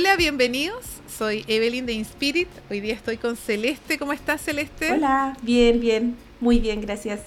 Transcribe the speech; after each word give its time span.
Hola, 0.00 0.16
bienvenidos. 0.16 0.86
Soy 1.14 1.44
Evelyn 1.46 1.84
de 1.84 1.92
Inspirit. 1.92 2.48
Hoy 2.70 2.80
día 2.80 2.94
estoy 2.94 3.18
con 3.18 3.36
Celeste. 3.36 3.98
¿Cómo 3.98 4.14
estás, 4.14 4.40
Celeste? 4.40 4.92
Hola, 4.92 5.36
bien, 5.42 5.78
bien. 5.78 6.16
Muy 6.40 6.58
bien, 6.58 6.80
gracias. 6.80 7.20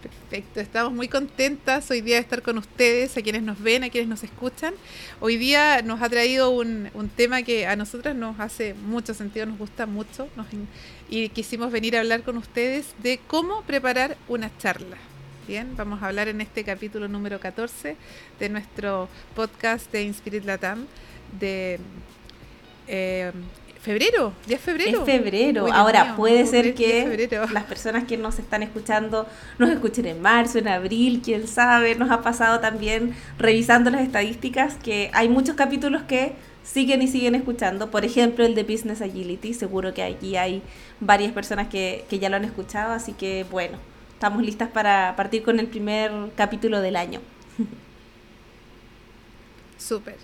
Perfecto, 0.00 0.60
estamos 0.60 0.94
muy 0.94 1.08
contentas 1.08 1.90
hoy 1.90 2.00
día 2.00 2.14
de 2.14 2.22
estar 2.22 2.40
con 2.40 2.56
ustedes, 2.56 3.18
a 3.18 3.20
quienes 3.20 3.42
nos 3.42 3.60
ven, 3.60 3.84
a 3.84 3.90
quienes 3.90 4.08
nos 4.08 4.24
escuchan. 4.24 4.72
Hoy 5.20 5.36
día 5.36 5.82
nos 5.82 6.00
ha 6.00 6.08
traído 6.08 6.48
un, 6.48 6.88
tema 7.14 7.42
que 7.42 7.66
a 7.66 7.76
nosotras 7.76 8.16
nos 8.16 8.40
hace 8.40 8.72
mucho 8.72 9.12
sentido, 9.12 9.44
nos 9.44 9.58
gusta 9.58 9.84
mucho 9.84 10.30
y 11.10 11.28
quisimos 11.28 11.70
venir 11.70 11.98
a 11.98 12.00
hablar 12.00 12.22
con 12.22 12.38
ustedes 12.38 12.94
de 13.02 13.20
cómo 13.26 13.60
preparar 13.64 14.16
una 14.26 14.50
charla. 14.56 14.96
Bien, 15.46 15.76
vamos 15.76 16.02
a 16.02 16.06
hablar 16.06 16.28
en 16.28 16.40
este 16.40 16.64
capítulo 16.64 17.06
número 17.06 17.38
14 17.38 17.96
de 18.40 18.48
nuestro 18.48 19.10
podcast 19.36 19.92
de 19.92 20.02
Inspirit 20.02 20.42
Latam 20.46 20.86
de 21.38 21.78
eh, 22.88 23.30
febrero, 23.78 24.32
ya 24.46 24.56
es 24.56 24.62
febrero. 24.62 25.00
Es 25.00 25.04
febrero. 25.04 25.66
Ahora, 25.70 26.16
puede 26.16 26.46
ser 26.46 26.74
que 26.74 27.28
las 27.52 27.64
personas 27.64 28.04
que 28.04 28.16
nos 28.16 28.38
están 28.38 28.62
escuchando 28.62 29.26
nos 29.58 29.68
escuchen 29.68 30.06
en 30.06 30.22
marzo, 30.22 30.58
en 30.58 30.68
abril, 30.68 31.20
quién 31.22 31.46
sabe. 31.46 31.94
Nos 31.94 32.10
ha 32.10 32.22
pasado 32.22 32.60
también 32.60 33.14
revisando 33.38 33.90
las 33.90 34.00
estadísticas 34.00 34.76
que 34.76 35.10
hay 35.12 35.28
muchos 35.28 35.56
capítulos 35.56 36.04
que 36.04 36.32
siguen 36.62 37.02
y 37.02 37.06
siguen 37.06 37.34
escuchando. 37.34 37.90
Por 37.90 38.06
ejemplo, 38.06 38.46
el 38.46 38.54
de 38.54 38.62
Business 38.62 39.02
Agility. 39.02 39.52
Seguro 39.52 39.92
que 39.92 40.04
aquí 40.04 40.38
hay 40.38 40.62
varias 41.00 41.32
personas 41.32 41.68
que, 41.68 42.06
que 42.08 42.18
ya 42.18 42.30
lo 42.30 42.36
han 42.36 42.46
escuchado. 42.46 42.94
Así 42.94 43.12
que, 43.12 43.44
bueno, 43.50 43.76
estamos 44.14 44.42
listas 44.42 44.70
para 44.70 45.14
partir 45.16 45.42
con 45.42 45.60
el 45.60 45.66
primer 45.66 46.10
capítulo 46.36 46.80
del 46.80 46.96
año. 46.96 47.20
Súper. 49.78 50.16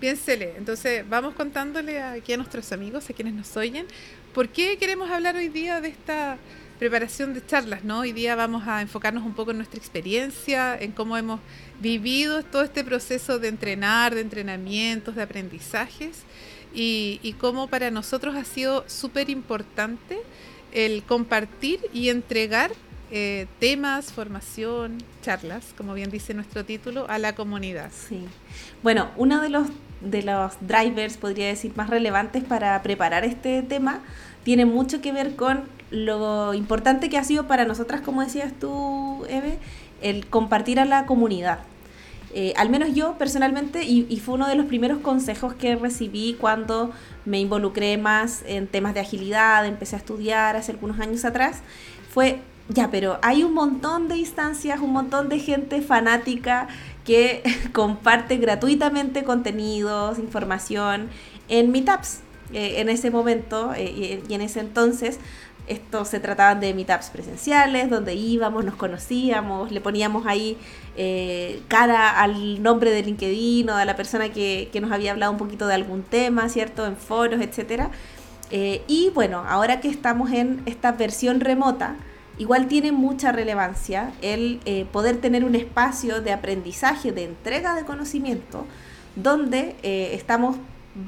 Bien, 0.00 0.16
Cele, 0.16 0.54
entonces 0.56 1.08
vamos 1.08 1.34
contándole 1.34 2.00
aquí 2.00 2.32
a 2.32 2.36
nuestros 2.36 2.70
amigos, 2.70 3.10
a 3.10 3.12
quienes 3.12 3.34
nos 3.34 3.56
oyen, 3.56 3.84
por 4.32 4.48
qué 4.48 4.78
queremos 4.78 5.10
hablar 5.10 5.34
hoy 5.34 5.48
día 5.48 5.80
de 5.80 5.88
esta 5.88 6.38
preparación 6.78 7.34
de 7.34 7.44
charlas, 7.44 7.82
¿no? 7.82 8.00
Hoy 8.00 8.12
día 8.12 8.36
vamos 8.36 8.68
a 8.68 8.80
enfocarnos 8.80 9.24
un 9.24 9.34
poco 9.34 9.50
en 9.50 9.56
nuestra 9.56 9.78
experiencia, 9.78 10.78
en 10.78 10.92
cómo 10.92 11.16
hemos 11.16 11.40
vivido 11.80 12.44
todo 12.44 12.62
este 12.62 12.84
proceso 12.84 13.40
de 13.40 13.48
entrenar, 13.48 14.14
de 14.14 14.20
entrenamientos, 14.20 15.16
de 15.16 15.22
aprendizajes 15.22 16.22
y, 16.72 17.18
y 17.24 17.32
cómo 17.32 17.66
para 17.66 17.90
nosotros 17.90 18.36
ha 18.36 18.44
sido 18.44 18.88
súper 18.88 19.30
importante 19.30 20.20
el 20.70 21.02
compartir 21.02 21.80
y 21.92 22.10
entregar 22.10 22.70
eh, 23.10 23.46
temas, 23.58 24.12
formación, 24.12 24.98
charlas, 25.22 25.72
como 25.76 25.94
bien 25.94 26.10
dice 26.10 26.34
nuestro 26.34 26.64
título, 26.64 27.06
a 27.08 27.18
la 27.18 27.34
comunidad. 27.34 27.90
Sí. 27.92 28.26
Bueno, 28.82 29.08
uno 29.16 29.40
de 29.40 29.48
los, 29.48 29.68
de 30.00 30.22
los 30.22 30.54
drivers, 30.60 31.16
podría 31.16 31.46
decir, 31.46 31.72
más 31.74 31.88
relevantes 31.88 32.44
para 32.44 32.80
preparar 32.82 33.24
este 33.24 33.62
tema 33.62 34.00
tiene 34.44 34.66
mucho 34.66 35.00
que 35.00 35.12
ver 35.12 35.36
con 35.36 35.64
lo 35.90 36.52
importante 36.54 37.08
que 37.08 37.16
ha 37.16 37.24
sido 37.24 37.46
para 37.46 37.64
nosotras, 37.64 38.02
como 38.02 38.22
decías 38.22 38.52
tú, 38.60 39.24
Eve, 39.28 39.58
el 40.02 40.26
compartir 40.26 40.78
a 40.78 40.84
la 40.84 41.06
comunidad. 41.06 41.60
Eh, 42.34 42.52
al 42.58 42.68
menos 42.68 42.94
yo 42.94 43.16
personalmente, 43.16 43.84
y, 43.84 44.06
y, 44.10 44.20
fue 44.20 44.34
uno 44.34 44.46
de 44.46 44.54
los 44.54 44.66
primeros 44.66 44.98
consejos 44.98 45.54
que 45.54 45.76
recibí 45.76 46.36
cuando 46.38 46.92
me 47.24 47.40
involucré 47.40 47.96
más 47.96 48.42
en 48.46 48.66
temas 48.66 48.92
de 48.92 49.00
agilidad, 49.00 49.64
empecé 49.64 49.96
a 49.96 49.98
estudiar 49.98 50.54
hace 50.54 50.72
algunos 50.72 51.00
años 51.00 51.24
atrás, 51.24 51.62
fue 52.10 52.42
ya, 52.68 52.90
pero 52.90 53.18
hay 53.22 53.44
un 53.44 53.54
montón 53.54 54.08
de 54.08 54.16
instancias, 54.18 54.80
un 54.80 54.92
montón 54.92 55.28
de 55.28 55.38
gente 55.38 55.80
fanática 55.80 56.68
que 57.04 57.42
comparte 57.72 58.36
gratuitamente 58.36 59.24
contenidos, 59.24 60.18
información 60.18 61.08
en 61.48 61.72
meetups. 61.72 62.20
Eh, 62.52 62.80
en 62.80 62.88
ese 62.88 63.10
momento 63.10 63.74
eh, 63.76 64.22
y 64.26 64.34
en 64.34 64.40
ese 64.40 64.60
entonces, 64.60 65.18
esto 65.66 66.06
se 66.06 66.18
trataban 66.18 66.60
de 66.60 66.72
meetups 66.72 67.10
presenciales, 67.10 67.90
donde 67.90 68.14
íbamos, 68.14 68.64
nos 68.64 68.74
conocíamos, 68.74 69.70
le 69.70 69.82
poníamos 69.82 70.26
ahí 70.26 70.56
eh, 70.96 71.60
cara 71.68 72.22
al 72.22 72.62
nombre 72.62 72.90
de 72.90 73.02
LinkedIn 73.02 73.68
o 73.68 73.76
de 73.76 73.84
la 73.84 73.96
persona 73.96 74.30
que, 74.30 74.70
que, 74.72 74.80
nos 74.80 74.92
había 74.92 75.10
hablado 75.12 75.32
un 75.32 75.36
poquito 75.38 75.66
de 75.66 75.74
algún 75.74 76.02
tema, 76.02 76.48
¿cierto? 76.48 76.86
En 76.86 76.96
foros, 76.96 77.40
etc. 77.42 77.88
y 78.50 79.10
bueno, 79.14 79.44
ahora 79.46 79.80
que 79.80 79.88
estamos 79.88 80.32
en 80.32 80.62
esta 80.64 80.92
versión 80.92 81.40
remota, 81.40 81.96
igual 82.38 82.68
tiene 82.68 82.92
mucha 82.92 83.32
relevancia 83.32 84.12
el 84.22 84.60
eh, 84.64 84.86
poder 84.92 85.20
tener 85.20 85.44
un 85.44 85.54
espacio 85.54 86.22
de 86.22 86.32
aprendizaje, 86.32 87.12
de 87.12 87.24
entrega 87.24 87.74
de 87.74 87.84
conocimiento, 87.84 88.64
donde 89.16 89.76
eh, 89.82 90.10
estamos 90.14 90.56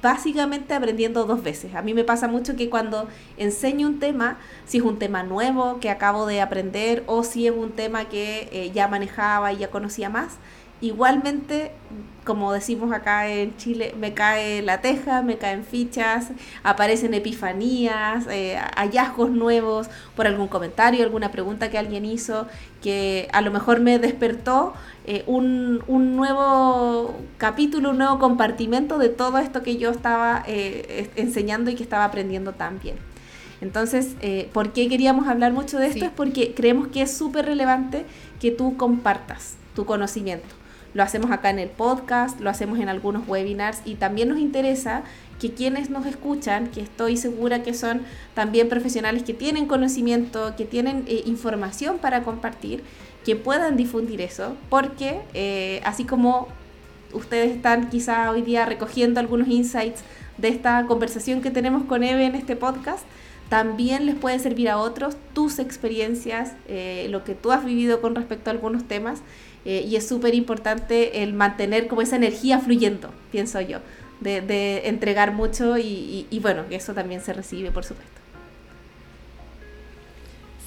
básicamente 0.03 0.75
aprendiendo 0.75 1.25
dos 1.25 1.43
veces. 1.43 1.75
A 1.75 1.83
mí 1.83 1.95
me 1.95 2.05
pasa 2.05 2.29
mucho 2.29 2.55
que 2.55 2.71
cuando 2.71 3.09
enseño 3.37 3.89
un 3.89 3.99
tema, 3.99 4.39
si 4.67 4.79
es 4.79 4.85
un 4.85 4.99
tema 4.99 5.23
nuevo 5.23 5.81
que 5.81 5.91
acabo 5.91 6.27
de 6.27 6.41
aprender 6.41 7.03
o 7.07 7.25
si 7.25 7.47
es 7.47 7.53
un 7.53 7.73
tema 7.73 8.09
que 8.09 8.49
eh, 8.53 8.71
ya 8.73 8.87
manejaba 8.89 9.53
y 9.53 9.59
ya 9.59 9.71
conocía 9.71 10.09
más, 10.09 10.37
igualmente, 10.81 11.73
como 12.25 12.53
decimos 12.53 12.93
acá 12.93 13.29
en 13.29 13.57
Chile, 13.57 13.95
me 13.99 14.15
cae 14.15 14.63
la 14.63 14.81
teja, 14.81 15.23
me 15.23 15.37
caen 15.37 15.65
fichas, 15.65 16.29
aparecen 16.63 17.13
epifanías, 17.15 18.27
eh, 18.31 18.59
hallazgos 18.77 19.31
nuevos 19.31 19.89
por 20.17 20.27
algún 20.27 20.49
comentario, 20.49 21.05
alguna 21.05 21.31
pregunta 21.31 21.71
que 21.71 21.79
alguien 21.79 22.05
hizo, 22.05 22.47
que 22.83 23.29
a 23.33 23.41
lo 23.43 23.51
mejor 23.51 23.81
me 23.81 23.99
despertó 23.99 24.75
eh, 25.07 25.25
un, 25.27 25.83
un, 25.87 26.17
nuevo 26.17 27.15
capítulo, 27.37 27.91
un 27.91 27.99
nuevo 27.99 28.19
compartimento 28.19 28.99
de 28.99 29.09
todo 29.09 29.39
esto 29.39 29.63
que 29.63 29.77
yo 29.77 29.91
estaba 29.91 30.43
eh, 30.47 31.11
enseñando 31.17 31.71
y 31.71 31.75
que 31.75 31.83
estaba 31.83 32.05
aprendiendo 32.05 32.53
también. 32.53 32.97
Entonces, 33.61 34.17
¿por 34.55 34.73
qué 34.73 34.89
queríamos 34.89 35.29
hablar 35.29 35.53
mucho 35.53 35.79
de 35.79 35.89
esto? 35.89 36.07
Es 36.07 36.11
porque 36.11 36.55
creemos 36.55 36.89
que 36.89 37.03
es 37.03 37.15
súper 37.15 37.45
relevante 37.45 38.07
que 38.41 38.51
tú 38.51 38.79
compartas 38.79 39.57
tu 39.75 39.85
conocimiento 39.85 40.60
lo 40.95 41.03
hacemos 41.03 41.31
acá 41.31 41.51
en 41.51 41.59
el 41.59 41.69
podcast, 41.69 42.41
lo 42.41 42.51
hacemos 42.51 42.79
en 42.79 42.89
algunos 42.89 43.27
webinars 43.29 43.81
y 43.85 43.95
también 43.95 44.29
nos 44.29 44.39
interesa 44.39 45.03
que 45.41 45.53
quienes 45.53 45.89
nos 45.91 46.07
escuchan, 46.07 46.69
que 46.69 46.81
estoy 46.83 47.17
segura 47.17 47.63
que 47.63 47.75
son 47.75 48.03
también 48.35 48.69
profesionales 48.69 49.23
que 49.23 49.35
tienen 49.35 49.67
conocimiento, 49.67 50.55
que 50.57 50.65
tienen 50.65 51.05
eh, 51.07 51.23
información 51.27 51.99
para 51.99 52.23
compartir, 52.23 52.83
que 53.25 53.37
puedan 53.37 53.77
difundir 53.77 54.21
eso, 54.21 54.57
porque 54.69 55.21
eh, 55.35 55.81
así 55.85 56.05
como 56.05 56.49
ustedes 57.13 57.55
están 57.57 57.89
quizá 57.89 58.31
hoy 58.31 58.43
día 58.43 58.67
recogiendo 58.67 59.19
algunos 59.19 59.49
insights 59.49 60.03
de 60.39 60.49
esta 60.49 60.87
conversación 60.87 61.41
que 61.41 61.51
tenemos 61.51 61.85
con 61.85 62.03
Eve 62.03 62.25
en 62.25 62.35
este 62.35 62.57
podcast, 62.57 63.05
también 63.49 64.07
les 64.07 64.15
puede 64.15 64.39
servir 64.39 64.69
a 64.69 64.79
otros 64.79 65.17
tus 65.35 65.59
experiencias, 65.59 66.55
eh, 66.69 67.09
lo 67.11 67.25
que 67.25 67.35
tú 67.35 67.51
has 67.51 67.65
vivido 67.65 68.01
con 68.01 68.15
respecto 68.15 68.49
a 68.49 68.53
algunos 68.53 68.87
temas 68.87 69.23
eh, 69.65 69.87
y 69.89 69.97
es 69.97 70.09
súper 70.09 70.35
importante 70.35 71.23
el 71.23 71.35
mantener 71.35 71.87
como 71.87 72.03
esa 72.03 72.17
energía 72.17 72.59
fluyendo, 72.59 73.13
pienso 73.31 73.61
yo, 73.61 73.81
de, 74.21 74.41
de 74.41 74.89
entregar 74.89 75.33
mucho 75.33 75.77
y, 75.79 76.27
y, 76.31 76.39
bueno, 76.39 76.65
eso 76.71 76.95
también 76.95 77.21
se 77.21 77.33
recibe, 77.33 77.71
por 77.71 77.85
supuesto. 77.85 78.21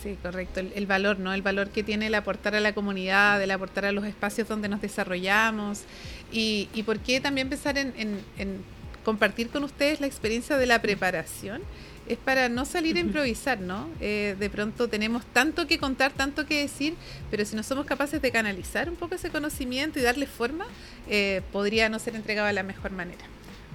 Sí, 0.02 0.18
correcto. 0.22 0.60
El, 0.60 0.86
valor, 0.86 1.20
¿no? 1.20 1.34
El 1.34 1.42
valor 1.42 1.70
que 1.70 1.82
tiene 1.82 2.08
el 2.08 2.16
aportar 2.16 2.56
a 2.56 2.60
la 2.60 2.74
comunidad, 2.74 3.42
el 3.42 3.52
aportar 3.52 3.86
a 3.86 3.94
los 3.94 4.04
espacios 4.04 4.50
donde 4.50 4.68
nos 4.68 4.82
desarrollamos. 4.82 5.84
Y, 6.30 6.68
y 6.74 6.84
por 6.84 7.00
qué 7.00 7.22
también 7.22 7.48
pensar 7.48 7.78
en, 7.78 7.94
en, 7.98 8.20
en 8.38 8.66
compartir 9.06 9.48
con 9.48 9.64
ustedes 9.64 10.02
la 10.02 10.08
experiencia 10.08 10.58
de 10.58 10.66
la 10.66 10.82
preparación 10.82 11.62
es 12.08 12.18
para 12.18 12.50
no 12.50 12.66
salir 12.66 12.98
a 12.98 13.00
improvisar, 13.00 13.60
¿no? 13.60 13.88
Eh, 14.02 14.36
de 14.40 14.50
pronto 14.50 14.88
tenemos 14.90 15.26
tanto 15.26 15.68
que 15.68 15.78
contar, 15.78 16.12
tanto 16.12 16.46
que 16.46 16.60
decir, 16.60 16.96
pero 17.32 17.46
si 17.46 17.56
no 17.56 17.64
somos 17.64 17.86
capaces 17.86 18.22
de 18.22 18.32
canalizar 18.32 18.90
un 18.90 18.96
poco 18.96 19.16
ese 19.16 19.30
conocimiento 19.30 20.00
y 20.00 20.02
darle 20.02 20.28
forma, 20.28 20.66
eh, 21.10 21.42
podría 21.52 21.90
no 21.90 22.00
ser 22.00 22.16
entregado 22.16 22.48
de 22.48 22.54
la 22.54 22.64
mejor 22.64 22.92
manera. 22.92 23.24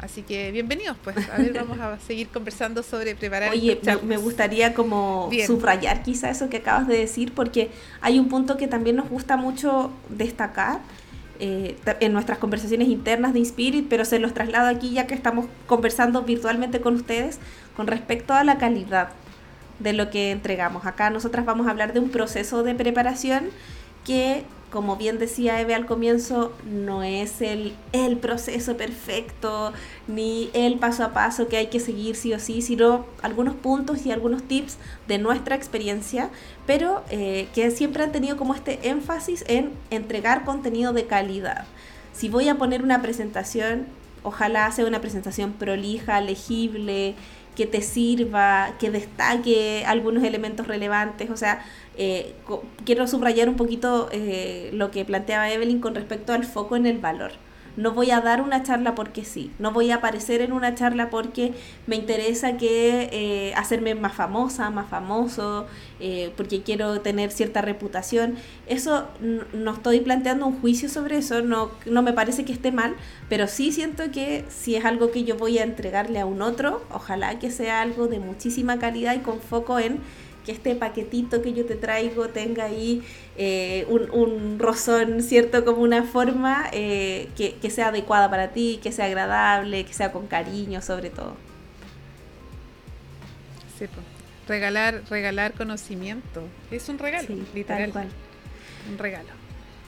Así 0.00 0.22
que 0.22 0.52
bienvenidos, 0.52 0.96
pues. 1.02 1.16
A 1.28 1.38
ver, 1.38 1.52
vamos 1.52 1.80
a 1.80 1.98
seguir 2.06 2.28
conversando 2.28 2.82
sobre 2.82 3.16
preparar. 3.16 3.50
Oye, 3.50 3.80
me, 4.04 4.16
gustaría 4.16 4.72
como 4.72 5.28
subrayar 5.46 6.02
quizá 6.02 6.30
eso 6.30 6.48
que 6.48 6.58
acabas 6.58 6.86
de 6.86 6.98
decir, 6.98 7.32
porque 7.34 7.70
hay 8.00 8.18
un 8.20 8.28
punto 8.28 8.56
que 8.56 8.68
también 8.68 8.96
nos 8.96 9.08
gusta 9.08 9.36
mucho 9.36 9.90
destacar 10.08 10.80
eh, 11.40 11.76
en 12.00 12.12
nuestras 12.12 12.38
conversaciones 12.38 12.88
internas 12.88 13.32
de 13.32 13.38
Inspirit, 13.38 13.86
pero 13.88 14.04
se 14.04 14.18
los 14.18 14.34
traslado 14.34 14.68
aquí 14.68 14.90
ya 14.90 15.06
que 15.06 15.14
estamos 15.14 15.46
conversando 15.66 16.22
virtualmente 16.22 16.80
con 16.80 16.96
ustedes 16.96 17.38
con 17.78 17.86
respecto 17.86 18.34
a 18.34 18.42
la 18.42 18.58
calidad 18.58 19.10
de 19.78 19.92
lo 19.92 20.10
que 20.10 20.32
entregamos. 20.32 20.84
Acá 20.84 21.10
nosotras 21.10 21.46
vamos 21.46 21.68
a 21.68 21.70
hablar 21.70 21.92
de 21.92 22.00
un 22.00 22.10
proceso 22.10 22.64
de 22.64 22.74
preparación 22.74 23.50
que, 24.04 24.42
como 24.72 24.96
bien 24.96 25.20
decía 25.20 25.60
Eve 25.60 25.76
al 25.76 25.86
comienzo, 25.86 26.52
no 26.68 27.04
es 27.04 27.40
el, 27.40 27.76
el 27.92 28.16
proceso 28.16 28.76
perfecto 28.76 29.72
ni 30.08 30.50
el 30.54 30.80
paso 30.80 31.04
a 31.04 31.12
paso 31.12 31.46
que 31.46 31.56
hay 31.56 31.68
que 31.68 31.78
seguir 31.78 32.16
sí 32.16 32.32
o 32.32 32.40
sí, 32.40 32.62
sino 32.62 33.06
algunos 33.22 33.54
puntos 33.54 34.04
y 34.04 34.10
algunos 34.10 34.42
tips 34.42 34.76
de 35.06 35.18
nuestra 35.18 35.54
experiencia, 35.54 36.30
pero 36.66 37.04
eh, 37.10 37.46
que 37.54 37.70
siempre 37.70 38.02
han 38.02 38.10
tenido 38.10 38.36
como 38.36 38.56
este 38.56 38.88
énfasis 38.88 39.44
en 39.46 39.70
entregar 39.90 40.44
contenido 40.44 40.92
de 40.92 41.06
calidad. 41.06 41.64
si 42.12 42.28
voy 42.28 42.48
a 42.48 42.56
poner 42.56 42.82
una 42.82 43.00
presentación, 43.02 43.86
ojalá 44.24 44.70
sea 44.72 44.84
una 44.84 45.00
presentación 45.00 45.52
prolija, 45.52 46.20
legible, 46.20 47.14
que 47.58 47.66
te 47.66 47.82
sirva, 47.82 48.76
que 48.78 48.88
destaque 48.92 49.82
algunos 49.84 50.22
elementos 50.22 50.68
relevantes. 50.68 51.28
O 51.28 51.36
sea, 51.36 51.64
eh, 51.96 52.36
quiero 52.84 53.08
subrayar 53.08 53.48
un 53.48 53.56
poquito 53.56 54.08
eh, 54.12 54.70
lo 54.72 54.92
que 54.92 55.04
planteaba 55.04 55.50
Evelyn 55.50 55.80
con 55.80 55.96
respecto 55.96 56.32
al 56.32 56.44
foco 56.44 56.76
en 56.76 56.86
el 56.86 56.98
valor. 56.98 57.32
No 57.78 57.92
voy 57.92 58.10
a 58.10 58.20
dar 58.20 58.40
una 58.42 58.64
charla 58.64 58.96
porque 58.96 59.24
sí, 59.24 59.52
no 59.60 59.70
voy 59.70 59.92
a 59.92 59.96
aparecer 59.96 60.40
en 60.40 60.52
una 60.52 60.74
charla 60.74 61.10
porque 61.10 61.54
me 61.86 61.94
interesa 61.94 62.56
que 62.56 63.08
eh, 63.12 63.54
hacerme 63.54 63.94
más 63.94 64.14
famosa, 64.14 64.68
más 64.70 64.88
famoso, 64.88 65.66
eh, 66.00 66.32
porque 66.36 66.62
quiero 66.62 67.00
tener 67.02 67.30
cierta 67.30 67.62
reputación. 67.62 68.34
Eso 68.66 69.06
no 69.52 69.74
estoy 69.74 70.00
planteando 70.00 70.48
un 70.48 70.60
juicio 70.60 70.88
sobre 70.88 71.18
eso, 71.18 71.40
no, 71.42 71.70
no 71.86 72.02
me 72.02 72.12
parece 72.12 72.44
que 72.44 72.52
esté 72.52 72.72
mal, 72.72 72.96
pero 73.28 73.46
sí 73.46 73.70
siento 73.70 74.10
que 74.10 74.44
si 74.48 74.74
es 74.74 74.84
algo 74.84 75.12
que 75.12 75.22
yo 75.22 75.36
voy 75.36 75.58
a 75.58 75.62
entregarle 75.62 76.18
a 76.18 76.26
un 76.26 76.42
otro, 76.42 76.82
ojalá 76.90 77.38
que 77.38 77.52
sea 77.52 77.80
algo 77.80 78.08
de 78.08 78.18
muchísima 78.18 78.80
calidad 78.80 79.14
y 79.14 79.20
con 79.20 79.40
foco 79.40 79.78
en 79.78 80.00
que 80.48 80.52
este 80.52 80.74
paquetito 80.74 81.42
que 81.42 81.52
yo 81.52 81.66
te 81.66 81.74
traigo 81.74 82.30
tenga 82.30 82.64
ahí 82.64 83.02
eh, 83.36 83.84
un, 83.90 84.10
un, 84.10 84.58
rozón, 84.58 85.20
¿cierto? 85.22 85.62
Como 85.62 85.82
una 85.82 86.04
forma 86.04 86.70
eh, 86.72 87.28
que, 87.36 87.56
que, 87.56 87.68
sea 87.68 87.88
adecuada 87.88 88.30
para 88.30 88.48
ti, 88.48 88.80
que 88.82 88.90
sea 88.90 89.04
agradable, 89.04 89.84
que 89.84 89.92
sea 89.92 90.10
con 90.10 90.26
cariño 90.26 90.80
sobre 90.80 91.10
todo. 91.10 91.36
Sí, 93.78 93.88
pues. 93.88 94.06
Regalar, 94.48 95.02
regalar 95.10 95.52
conocimiento. 95.52 96.42
Es 96.70 96.88
un 96.88 96.98
regalo, 96.98 97.28
literal. 97.54 97.92
Un 98.90 98.96
regalo. 98.96 99.28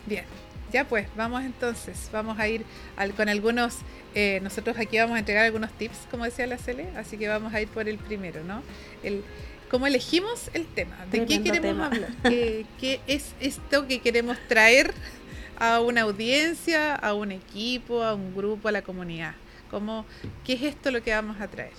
Bien. 0.05 0.27
Ya 0.71 0.85
pues, 0.85 1.09
vamos 1.17 1.43
entonces, 1.43 2.11
vamos 2.13 2.39
a 2.39 2.47
ir 2.49 2.67
al, 2.97 3.15
con 3.15 3.31
algunos, 3.31 3.79
eh, 4.15 4.41
nosotros 4.43 4.77
aquí 4.79 4.99
vamos 4.99 5.17
a 5.17 5.21
entregar 5.21 5.47
algunos 5.47 5.73
tips, 5.73 6.07
como 6.11 6.25
decía 6.25 6.47
la 6.47 6.59
Cele, 6.59 6.87
así 6.97 7.17
que 7.17 7.27
vamos 7.27 7.53
a 7.55 7.61
ir 7.61 7.67
por 7.69 7.89
el 7.89 7.99
primero, 7.99 8.45
¿no? 8.45 8.63
El, 9.03 9.25
cómo 9.71 9.87
elegimos 9.87 10.51
el 10.53 10.67
tema, 10.67 10.97
de 11.11 11.25
qué 11.25 11.43
queremos 11.43 11.87
hablar, 11.87 12.11
¿Qué, 12.25 13.01
es 13.07 13.35
esto 13.41 13.87
que 13.87 14.01
queremos 14.01 14.37
traer 14.49 14.93
a 15.59 15.81
una 15.81 16.03
audiencia, 16.03 16.95
a 16.95 17.15
un 17.15 17.33
equipo, 17.33 18.03
a 18.03 18.15
un 18.15 18.35
grupo, 18.35 18.69
a 18.69 18.73
la 18.73 18.83
comunidad. 18.83 19.35
¿Cómo, 19.71 20.07
¿Qué 20.45 20.55
es 20.55 20.63
esto 20.63 20.91
lo 20.91 21.03
que 21.03 21.13
vamos 21.13 21.41
a 21.41 21.49
traer? 21.49 21.73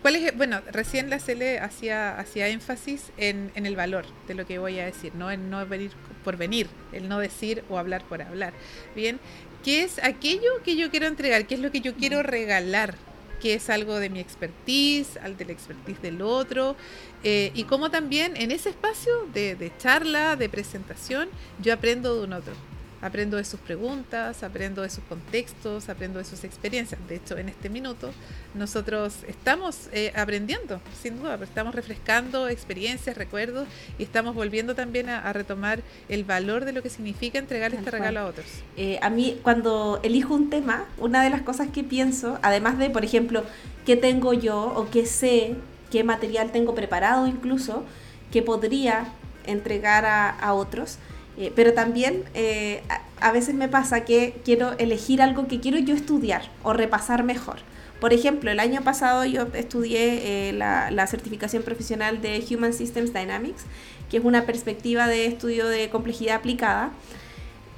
¿cuál 0.00 0.16
es, 0.16 0.36
bueno, 0.36 0.60
recién 0.72 1.08
la 1.08 1.18
CL 1.18 1.58
hacía, 1.60 2.18
hacía 2.18 2.48
énfasis 2.48 3.12
en, 3.18 3.52
en, 3.54 3.66
el 3.66 3.76
valor 3.76 4.04
de 4.26 4.34
lo 4.34 4.46
que 4.46 4.58
voy 4.58 4.80
a 4.80 4.86
decir, 4.86 5.14
no 5.14 5.30
en 5.30 5.48
no 5.48 5.64
venir 5.66 5.92
por 6.24 6.36
venir, 6.36 6.66
el 6.92 7.08
no 7.08 7.20
decir 7.20 7.62
o 7.68 7.78
hablar 7.78 8.02
por 8.02 8.20
hablar. 8.20 8.52
Bien, 8.96 9.20
¿qué 9.62 9.84
es 9.84 10.02
aquello 10.02 10.62
que 10.64 10.76
yo 10.76 10.90
quiero 10.90 11.06
entregar? 11.06 11.46
¿Qué 11.46 11.54
es 11.54 11.60
lo 11.60 11.70
que 11.70 11.82
yo 11.82 11.94
quiero 11.94 12.22
regalar 12.24 12.96
que 13.42 13.54
es 13.54 13.68
algo 13.70 13.98
de 13.98 14.08
mi 14.08 14.20
expertise, 14.20 15.16
al 15.16 15.36
de 15.36 15.44
la 15.46 15.52
expertise 15.52 16.00
del 16.00 16.22
otro, 16.22 16.76
eh, 17.24 17.50
y 17.54 17.64
cómo 17.64 17.90
también 17.90 18.36
en 18.36 18.52
ese 18.52 18.68
espacio 18.68 19.12
de, 19.34 19.56
de 19.56 19.76
charla, 19.78 20.36
de 20.36 20.48
presentación, 20.48 21.28
yo 21.60 21.74
aprendo 21.74 22.14
de 22.14 22.24
un 22.24 22.34
otro. 22.34 22.71
Aprendo 23.02 23.36
de 23.36 23.44
sus 23.44 23.60
preguntas, 23.60 24.42
aprendo 24.44 24.82
de 24.82 24.88
sus 24.88 25.02
contextos, 25.04 25.88
aprendo 25.88 26.18
de 26.20 26.24
sus 26.24 26.44
experiencias. 26.44 27.00
De 27.08 27.16
hecho, 27.16 27.36
en 27.36 27.48
este 27.48 27.68
minuto 27.68 28.10
nosotros 28.54 29.16
estamos 29.26 29.88
eh, 29.92 30.12
aprendiendo, 30.14 30.80
sin 31.02 31.18
duda, 31.18 31.38
estamos 31.42 31.74
refrescando 31.74 32.48
experiencias, 32.48 33.16
recuerdos 33.16 33.66
y 33.98 34.04
estamos 34.04 34.34
volviendo 34.34 34.74
también 34.74 35.08
a, 35.08 35.32
retomar 35.32 35.80
el 36.08 36.24
valor 36.24 36.64
de 36.64 36.72
lo 36.72 36.82
que 36.82 36.90
significa 36.90 37.38
entregar 37.38 37.74
este 37.74 37.90
regalo 37.90 38.20
a 38.20 38.26
otros. 38.26 38.46
Eh, 38.76 38.98
a 39.02 39.10
mí, 39.10 39.40
cuando 39.42 39.98
elijo 40.02 40.34
un 40.34 40.48
tema, 40.48 40.86
una 40.98 41.24
de 41.24 41.30
las 41.30 41.42
cosas 41.42 41.68
que 41.68 41.82
pienso, 41.82 42.38
además 42.42 42.78
de, 42.78 42.90
por 42.90 43.04
ejemplo, 43.04 43.44
qué 43.84 43.96
tengo 43.96 44.32
yo 44.32 44.72
o 44.76 44.88
qué 44.90 45.06
sé, 45.06 45.56
qué 45.90 46.04
material 46.04 46.52
tengo 46.52 46.74
preparado 46.74 47.26
incluso, 47.26 47.84
que 48.30 48.42
podría 48.42 49.06
entregar 49.46 50.04
a, 50.04 50.30
a 50.30 50.54
otros, 50.54 50.98
eh, 51.38 51.52
pero 51.54 51.72
también 51.72 52.24
eh, 52.34 52.82
a, 53.20 53.32
veces 53.32 53.54
me 53.54 53.68
pasa 53.68 54.04
que 54.04 54.34
quiero 54.44 54.72
elegir 54.78 55.22
algo 55.22 55.48
que 55.48 55.60
quiero 55.60 55.78
yo 55.78 55.94
estudiar 55.94 56.42
o 56.62 56.72
repasar 56.72 57.24
mejor. 57.24 57.58
Por 58.00 58.12
ejemplo, 58.12 58.50
el 58.50 58.60
año 58.60 58.82
pasado 58.82 59.24
yo 59.24 59.46
estudié 59.54 60.48
eh, 60.48 60.52
la, 60.52 60.90
la, 60.90 61.06
certificación 61.06 61.62
profesional 61.62 62.20
de 62.20 62.44
Human 62.50 62.72
Systems 62.72 63.12
Dynamics, 63.12 63.64
que 64.10 64.18
es 64.18 64.24
una 64.24 64.44
perspectiva 64.44 65.06
de 65.06 65.26
estudio 65.26 65.68
de 65.68 65.88
complejidad 65.88 66.36
aplicada. 66.36 66.90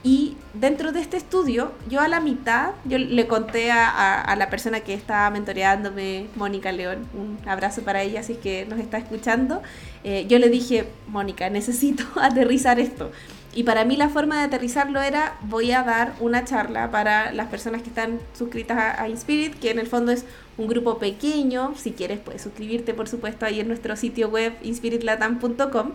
Y 0.03 0.37
dentro 0.53 0.93
de 0.93 1.01
este 1.01 1.17
estudio, 1.17 1.73
yo 1.89 2.01
a 2.01 2.09
la 2.09 2.21
mitad, 2.21 2.73
yo 2.85 2.99
le 2.99 3.27
conté 3.27 3.71
a, 3.71 4.21
a, 4.21 4.37
la 4.37 4.51
persona 4.51 4.81
que 4.81 4.93
estaba 4.93 5.31
mentoreándome, 5.31 6.27
Mónica 6.35 6.73
León, 6.73 7.07
un 7.15 7.39
abrazo 7.49 7.83
para 7.83 8.03
ella 8.03 8.23
si 8.23 8.35
es 8.35 8.39
que 8.39 8.67
nos 8.67 8.79
está 8.81 8.99
escuchando, 8.99 9.63
yo 10.29 10.39
le 10.39 10.51
dije, 10.51 10.87
Mónica, 11.09 11.49
necesito 11.49 12.05
aterrizar 12.21 12.79
esto. 12.81 13.13
Y 13.55 13.63
para 13.63 13.85
mí 13.85 13.97
la 13.97 14.09
forma 14.09 14.39
de 14.39 14.45
aterrizarlo 14.47 15.01
era, 15.01 15.39
voy 15.43 15.71
a 15.71 15.85
dar 15.85 16.15
una 16.19 16.45
charla 16.45 16.91
para 16.91 17.33
las 17.33 17.47
personas 17.49 17.83
que 17.83 17.89
están 17.89 18.19
suscritas 18.37 18.99
a, 18.99 19.09
Inspirit, 19.09 19.55
que 19.55 19.71
en 19.71 19.79
el 19.79 19.87
fondo 19.87 20.11
es 20.11 20.25
un 20.59 20.67
grupo 20.67 20.99
pequeño. 20.99 21.75
Si 21.77 21.93
quieres, 21.93 22.19
puedes 22.19 22.43
suscribirte, 22.43 22.95
por 22.95 23.07
supuesto, 23.07 23.47
ahí 23.47 23.61
en 23.61 23.69
nuestro 23.69 23.95
sitio 23.95 24.29
web 24.29 24.55
inspiritlatam.com, 24.63 25.93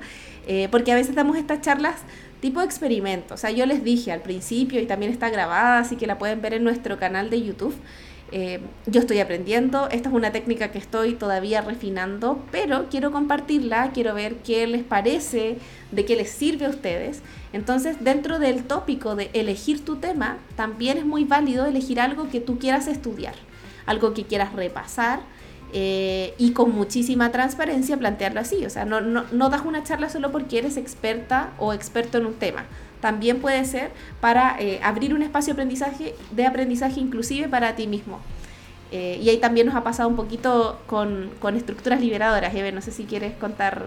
eh, 0.47 0.69
porque 0.71 0.93
a 0.93 0.95
veces 0.95 1.15
damos 1.15 1.35
estas 1.35 1.59
charlas 1.59 1.95
tipo 2.39 2.61
experimento. 2.61 3.33
O 3.33 3.37
sea, 3.37 3.51
yo 3.51 3.65
les 3.65 3.83
dije 3.83 4.13
al 4.13 4.21
principio 4.21 4.79
y 4.79 4.85
también 4.85 5.11
está 5.11 5.29
grabada, 5.29 5.79
así 5.79 5.97
que 5.97 6.07
la 6.07 6.17
pueden 6.17 6.41
ver 6.41 6.53
en 6.53 6.63
nuestro 6.63 6.97
canal 6.97 7.29
de 7.29 7.43
YouTube. 7.43 7.75
Eh, 8.31 8.59
yo 8.85 9.01
estoy 9.01 9.19
aprendiendo, 9.19 9.89
esta 9.89 10.09
es 10.09 10.15
una 10.15 10.31
técnica 10.31 10.71
que 10.71 10.77
estoy 10.77 11.15
todavía 11.15 11.61
refinando, 11.61 12.41
pero 12.51 12.85
quiero 12.89 13.11
compartirla, 13.11 13.91
quiero 13.91 14.13
ver 14.13 14.35
qué 14.37 14.67
les 14.67 14.83
parece, 14.83 15.57
de 15.91 16.05
qué 16.05 16.15
les 16.15 16.29
sirve 16.29 16.67
a 16.67 16.69
ustedes. 16.69 17.21
Entonces, 17.51 17.97
dentro 18.03 18.39
del 18.39 18.63
tópico 18.63 19.15
de 19.15 19.31
elegir 19.33 19.83
tu 19.83 19.95
tema, 19.95 20.37
también 20.55 20.97
es 20.97 21.05
muy 21.05 21.23
válido 21.23 21.65
elegir 21.65 21.99
algo 21.99 22.29
que 22.29 22.39
tú 22.39 22.59
quieras 22.59 22.87
estudiar, 22.87 23.35
algo 23.85 24.13
que 24.13 24.23
quieras 24.23 24.53
repasar. 24.53 25.21
Eh, 25.71 26.33
y 26.39 26.53
con 26.53 26.71
muchísima 26.71 27.31
transparencia 27.31 27.95
plantearlo 27.95 28.39
así, 28.39 28.65
o 28.65 28.71
sea, 28.71 28.85
no, 28.85 29.49
das 29.49 29.61
una 29.63 29.83
charla 29.83 30.09
solo 30.09 30.31
porque 30.31 30.57
eres 30.57 30.77
experta 30.77 31.51
o 31.59 31.73
experto 31.73 32.17
en 32.17 32.25
un 32.25 32.33
tema, 32.33 32.65
también 33.01 33.39
puede 33.39 33.63
ser 33.65 33.91
para 34.19 34.59
eh, 34.59 34.79
abrir 34.81 35.13
un 35.13 35.21
espacio 35.21 35.53
de 35.53 35.61
aprendizaje, 35.61 36.15
de 36.31 36.45
aprendizaje 36.47 36.99
inclusive 36.99 37.47
para 37.47 37.75
ti 37.75 37.85
mismo. 37.85 38.19
Eh, 38.91 39.19
y 39.21 39.29
ahí 39.29 39.37
también 39.37 39.67
nos 39.67 39.75
ha 39.75 39.83
pasado 39.83 40.09
un 40.09 40.15
poquito 40.15 40.81
con, 40.87 41.29
estructuras 41.55 42.01
liberadoras. 42.01 42.55
Eve, 42.55 42.71
no 42.71 42.81
sé 42.81 42.91
si 42.91 43.03
quieres 43.03 43.35
contar 43.35 43.85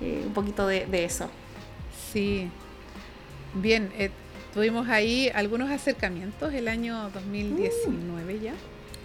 un 0.00 0.32
poquito 0.32 0.66
de, 0.66 1.04
eso. 1.04 1.28
Sí, 2.10 2.48
bien, 3.54 3.90
tuvimos 4.54 4.88
ahí 4.88 5.30
algunos 5.34 5.70
acercamientos 5.70 6.52
el 6.54 6.68
año 6.68 7.10
2019 7.10 8.40
ya. 8.40 8.54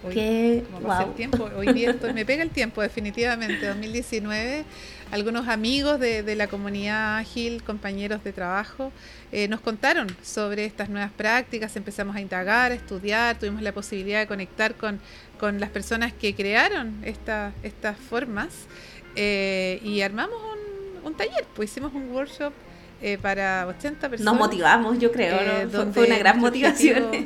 Hoy, 0.06 0.14
Qué, 0.14 0.64
wow. 0.82 1.14
tiempo. 1.14 1.50
Hoy 1.56 1.72
día 1.72 1.96
me 2.14 2.26
pega 2.26 2.44
el 2.44 2.50
tiempo 2.50 2.82
definitivamente, 2.82 3.66
2019 3.66 4.66
algunos 5.14 5.48
amigos 5.48 6.00
de, 6.00 6.24
de, 6.24 6.36
la 6.36 6.48
comunidad 6.48 7.18
ágil, 7.18 7.62
compañeros 7.62 8.24
de 8.24 8.34
trabajo, 8.34 8.92
eh, 9.32 9.48
nos 9.48 9.60
contaron 9.60 10.08
sobre 10.24 10.66
estas 10.66 10.90
nuevas 10.90 11.12
prácticas, 11.12 11.76
empezamos 11.76 12.16
a 12.16 12.22
indagar, 12.22 12.72
a 12.72 12.76
estudiar, 12.76 13.38
tuvimos 13.38 13.62
la 13.62 13.72
posibilidad 13.74 14.22
de 14.22 14.26
conectar 14.26 14.74
con, 14.74 15.00
con 15.40 15.60
las 15.60 15.70
personas 15.70 16.14
que 16.14 16.34
crearon 16.34 17.00
esta, 17.04 17.54
estas 17.62 17.96
formas 17.96 18.66
eh, 19.16 19.80
y 19.84 20.02
armamos 20.02 20.40
un, 20.42 21.06
un 21.06 21.14
taller, 21.16 21.46
pues 21.56 21.70
hicimos 21.70 21.94
un 21.94 22.10
workshop 22.10 22.52
eh, 23.06 23.18
para 23.22 23.68
80 23.68 24.10
personas. 24.10 24.34
Nos 24.34 24.42
motivamos, 24.42 24.98
yo 24.98 25.12
creo, 25.12 25.36
eh, 25.38 25.68
fue 25.94 26.08
una 26.08 26.18
gran 26.18 26.40
motivación. 26.40 27.12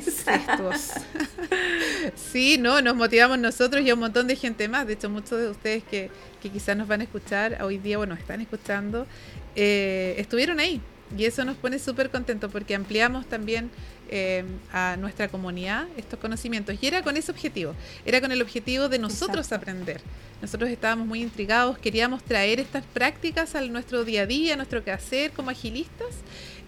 sí, 2.16 2.58
no, 2.58 2.82
nos 2.82 2.96
motivamos 2.96 3.38
nosotros 3.38 3.86
y 3.86 3.92
un 3.92 4.00
montón 4.00 4.26
de 4.26 4.34
gente 4.34 4.66
más. 4.66 4.88
De 4.88 4.94
hecho, 4.94 5.08
muchos 5.08 5.38
de 5.38 5.48
ustedes 5.48 5.84
que, 5.84 6.10
que 6.42 6.50
quizás 6.50 6.76
nos 6.76 6.88
van 6.88 7.00
a 7.00 7.04
escuchar 7.04 7.62
hoy 7.62 7.78
día, 7.78 7.96
bueno, 7.96 8.16
están 8.16 8.40
escuchando, 8.40 9.06
eh, 9.54 10.16
estuvieron 10.18 10.58
ahí. 10.58 10.80
Y 11.16 11.24
eso 11.24 11.44
nos 11.44 11.56
pone 11.56 11.78
súper 11.78 12.10
contentos 12.10 12.50
porque 12.52 12.74
ampliamos 12.74 13.26
también 13.26 13.70
eh, 14.10 14.44
a 14.72 14.96
nuestra 14.98 15.28
comunidad 15.28 15.86
estos 15.96 16.18
conocimientos. 16.18 16.76
Y 16.80 16.86
era 16.86 17.02
con 17.02 17.16
ese 17.16 17.30
objetivo, 17.30 17.74
era 18.04 18.20
con 18.20 18.32
el 18.32 18.42
objetivo 18.42 18.88
de 18.88 18.98
nosotros 18.98 19.46
Exacto. 19.46 19.70
aprender. 19.70 20.00
Nosotros 20.42 20.70
estábamos 20.70 21.06
muy 21.06 21.22
intrigados, 21.22 21.78
queríamos 21.78 22.22
traer 22.22 22.60
estas 22.60 22.84
prácticas 22.84 23.54
a 23.54 23.62
nuestro 23.62 24.04
día 24.04 24.22
a 24.22 24.26
día, 24.26 24.54
a 24.54 24.56
nuestro 24.56 24.84
quehacer 24.84 25.32
como 25.32 25.50
agilistas. 25.50 26.08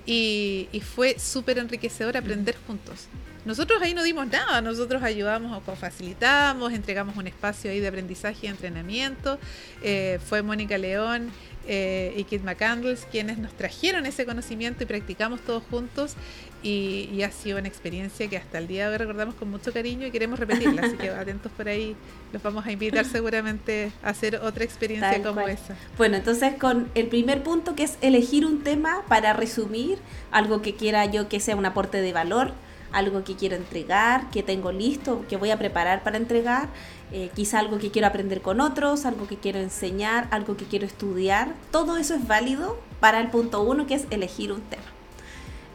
Y, 0.07 0.69
y 0.73 0.81
fue 0.81 1.19
súper 1.19 1.59
enriquecedor 1.59 2.17
aprender 2.17 2.57
juntos. 2.67 3.07
Nosotros 3.45 3.81
ahí 3.83 3.95
no 3.95 4.03
dimos 4.03 4.27
nada, 4.27 4.61
nosotros 4.61 5.03
ayudamos 5.03 5.63
o 5.67 5.77
facilitamos, 5.77 6.73
entregamos 6.73 7.17
un 7.17 7.27
espacio 7.27 7.71
ahí 7.71 7.81
de 7.81 7.89
aprendizaje 7.89 8.47
y 8.47 8.51
entrenamiento. 8.51 9.39
Eh, 9.83 10.19
fue 10.27 10.43
Mónica 10.43 10.77
León 10.79 11.31
eh, 11.67 12.15
y 12.17 12.25
Kit 12.25 12.43
McCandles 12.43 13.07
quienes 13.11 13.39
nos 13.39 13.53
trajeron 13.53 14.07
ese 14.07 14.27
conocimiento 14.27 14.83
y 14.83 14.87
practicamos 14.87 15.41
todos 15.41 15.63
juntos 15.71 16.17
y, 16.63 17.23
ha 17.23 17.31
sido 17.31 17.59
una 17.59 17.69
experiencia 17.69 18.29
que 18.29 18.37
hasta 18.37 18.59
el 18.59 18.67
día 18.67 18.87
de 18.87 18.93
hoy 18.93 18.99
recordamos 18.99 19.35
con 19.35 19.51
mucho 19.51 19.73
cariño 19.73 20.07
y 20.07 20.11
queremos 20.11 20.39
repetirla, 20.39 20.83
así 20.83 20.97
que 20.97 21.09
atentos 21.11 21.51
por 21.53 21.69
ahí, 21.69 21.97
los 22.33 22.43
vamos 22.43 22.67
a 22.67 22.73
invitar 22.73 23.05
seguramente 23.07 23.93
a 24.03 24.11
hacer 24.11 24.37
otra 24.37 24.65
experiencia 24.65 25.23
como 25.23 25.47
esa. 25.49 25.77
Bueno, 25.97 26.17
entonces 26.17 26.55
con 26.55 26.91
el 26.95 27.07
primer 27.07 27.43
punto 27.43 27.75
que 27.75 27.85
es 27.85 27.97
elegir 28.01 28.45
un 28.45 28.63
tema 28.63 29.03
para 29.09 29.33
resumir 29.33 29.99
algo 30.31 30.61
que 30.61 30.75
quiera 30.75 31.05
yo 31.07 31.29
que 31.29 31.41
sea 31.41 31.57
un 31.57 31.65
aporte 31.65 32.03
de 32.03 32.13
valor, 32.13 32.53
algo 32.93 33.25
que 33.25 33.37
quiero 33.37 33.57
entregar, 33.57 34.31
que 34.31 34.43
tengo 34.43 34.73
listo, 34.73 35.25
que 35.29 35.37
voy 35.37 35.51
a 35.51 35.59
preparar 35.59 36.03
para 36.03 36.17
entregar, 36.17 36.69
eh, 37.13 37.31
quizá 37.35 37.59
algo 37.59 37.79
que 37.79 37.91
quiero 37.91 38.09
aprender 38.09 38.41
con 38.41 38.61
otros, 38.61 39.05
algo 39.05 39.27
que 39.27 39.37
quiero 39.37 39.59
enseñar, 39.59 40.29
algo 40.31 40.57
que 40.57 40.65
quiero 40.65 40.87
estudiar, 40.87 41.55
todo 41.71 41.97
eso 41.97 42.15
es 42.15 42.27
válido 42.27 42.79
para 43.01 43.21
el 43.21 43.29
punto 43.29 43.63
uno 43.63 43.87
que 43.87 43.95
es 43.95 44.07
elegir 44.11 44.53
un 44.53 44.61
tema. 44.63 44.83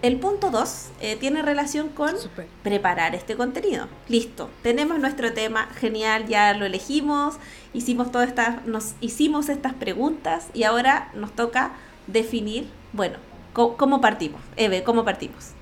El 0.02 0.18
punto 0.18 0.52
2 0.52 0.90
eh, 1.00 1.16
tiene 1.16 1.42
relación 1.42 1.90
con 1.90 2.14
preparar 2.62 3.16
este 3.16 3.36
contenido. 3.36 3.88
Listo, 4.08 4.52
tenemos 4.62 5.00
nuestro 5.00 5.34
tema, 5.34 5.68
genial, 5.78 6.28
ya 6.28 6.54
lo 6.54 6.66
elegimos, 6.66 7.38
hicimos 7.74 8.12
todas 8.12 8.28
estas, 8.28 8.66
nos 8.68 8.94
hicimos 9.02 9.50
estas 9.50 9.74
preguntas 9.74 10.48
y 10.54 10.62
ahora 10.62 11.10
nos 11.16 11.32
toca 11.32 11.72
definir, 12.06 12.68
bueno, 12.94 13.18
cómo, 13.54 14.00
partimos. 14.00 14.42
Eve, 14.58 14.84
¿cómo 14.84 15.06
partimos? 15.06 15.54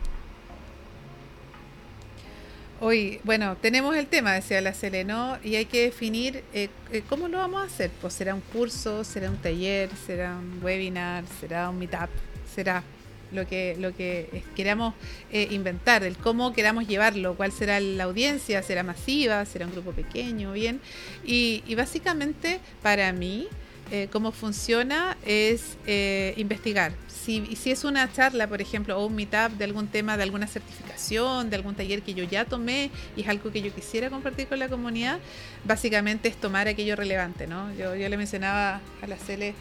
Hoy, 2.85 3.21
bueno, 3.23 3.55
tenemos 3.61 3.95
el 3.95 4.07
tema, 4.07 4.33
decía 4.33 4.59
la 4.59 4.73
Seleno, 4.73 5.37
y 5.41 5.55
hay 5.55 5.63
que 5.63 5.83
definir 5.83 6.43
eh, 6.53 6.67
eh, 6.91 7.01
cómo 7.07 7.29
lo 7.29 7.37
vamos 7.37 7.61
a 7.61 7.65
hacer. 7.65 7.89
Pues 8.01 8.13
será 8.13 8.35
un 8.35 8.41
curso, 8.41 9.05
será 9.05 9.29
un 9.29 9.37
taller, 9.37 9.89
será 10.05 10.35
un 10.35 10.59
webinar, 10.61 11.23
será 11.39 11.69
un 11.69 11.79
meetup, 11.79 12.09
será 12.53 12.83
lo 13.31 13.47
que, 13.47 13.77
lo 13.79 13.95
que 13.95 14.43
queramos 14.53 14.95
eh, 15.31 15.47
inventar, 15.51 16.03
el 16.03 16.17
cómo 16.17 16.51
queramos 16.51 16.85
llevarlo, 16.85 17.35
cuál 17.35 17.53
será 17.53 17.79
la 17.79 18.03
audiencia, 18.03 18.61
será 18.61 18.83
masiva, 18.83 19.45
será 19.45 19.65
un 19.65 19.71
grupo 19.71 19.93
pequeño, 19.93 20.51
bien. 20.51 20.81
Y, 21.23 21.63
básicamente 21.75 22.59
para 22.81 23.13
mí, 23.13 23.47
eh, 23.93 24.09
cómo 24.11 24.31
funciona 24.31 25.15
es 25.23 25.77
eh, 25.85 26.33
investigar. 26.37 26.93
Si, 27.07 27.55
si 27.55 27.71
es 27.71 27.83
una 27.83 28.11
charla, 28.11 28.47
por 28.47 28.59
ejemplo, 28.59 28.97
o 28.97 29.05
un 29.05 29.15
meetup 29.15 29.51
de 29.57 29.63
algún 29.63 29.87
tema, 29.87 30.17
de 30.17 30.23
alguna 30.23 30.47
certificación, 30.47 31.49
de 31.51 31.55
algún 31.55 31.75
taller 31.75 32.01
que 32.01 32.15
yo 32.15 32.23
ya 32.23 32.43
tomé 32.43 32.89
y 33.15 33.21
es 33.21 33.27
algo 33.29 33.51
que 33.51 33.61
yo 33.61 33.71
quisiera 33.71 34.09
compartir 34.09 34.47
con 34.47 34.57
la 34.57 34.67
comunidad, 34.67 35.19
básicamente 35.63 36.27
es 36.27 36.35
tomar 36.35 36.67
aquello 36.67 36.95
relevante, 36.95 37.45
¿no? 37.45 37.71
Yo, 37.75 37.95
yo 37.95 38.09
le 38.09 38.17
mencionaba 38.17 38.81
a 39.01 39.07
la 39.07 39.15
Cele 39.15 39.53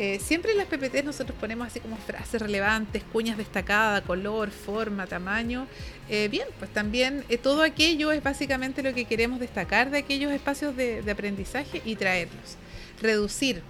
eh, 0.00 0.20
siempre 0.20 0.52
en 0.52 0.58
las 0.58 0.68
PPT 0.68 1.02
nosotros 1.04 1.36
ponemos 1.40 1.66
así 1.66 1.80
como 1.80 1.96
frases 1.96 2.40
relevantes, 2.40 3.02
cuñas 3.12 3.36
destacadas, 3.36 4.02
color, 4.02 4.52
forma, 4.52 5.08
tamaño. 5.08 5.66
Eh, 6.08 6.28
bien, 6.30 6.46
pues 6.60 6.72
también 6.72 7.24
eh, 7.28 7.36
todo 7.36 7.62
aquello 7.62 8.12
es 8.12 8.22
básicamente 8.22 8.84
lo 8.84 8.94
que 8.94 9.06
queremos 9.06 9.40
destacar 9.40 9.90
de 9.90 9.98
aquellos 9.98 10.30
espacios 10.30 10.76
de, 10.76 11.02
aprendizaje 11.10 11.82
y 11.84 11.96
traerlos. 11.96 12.56
Reducir. 13.00 13.62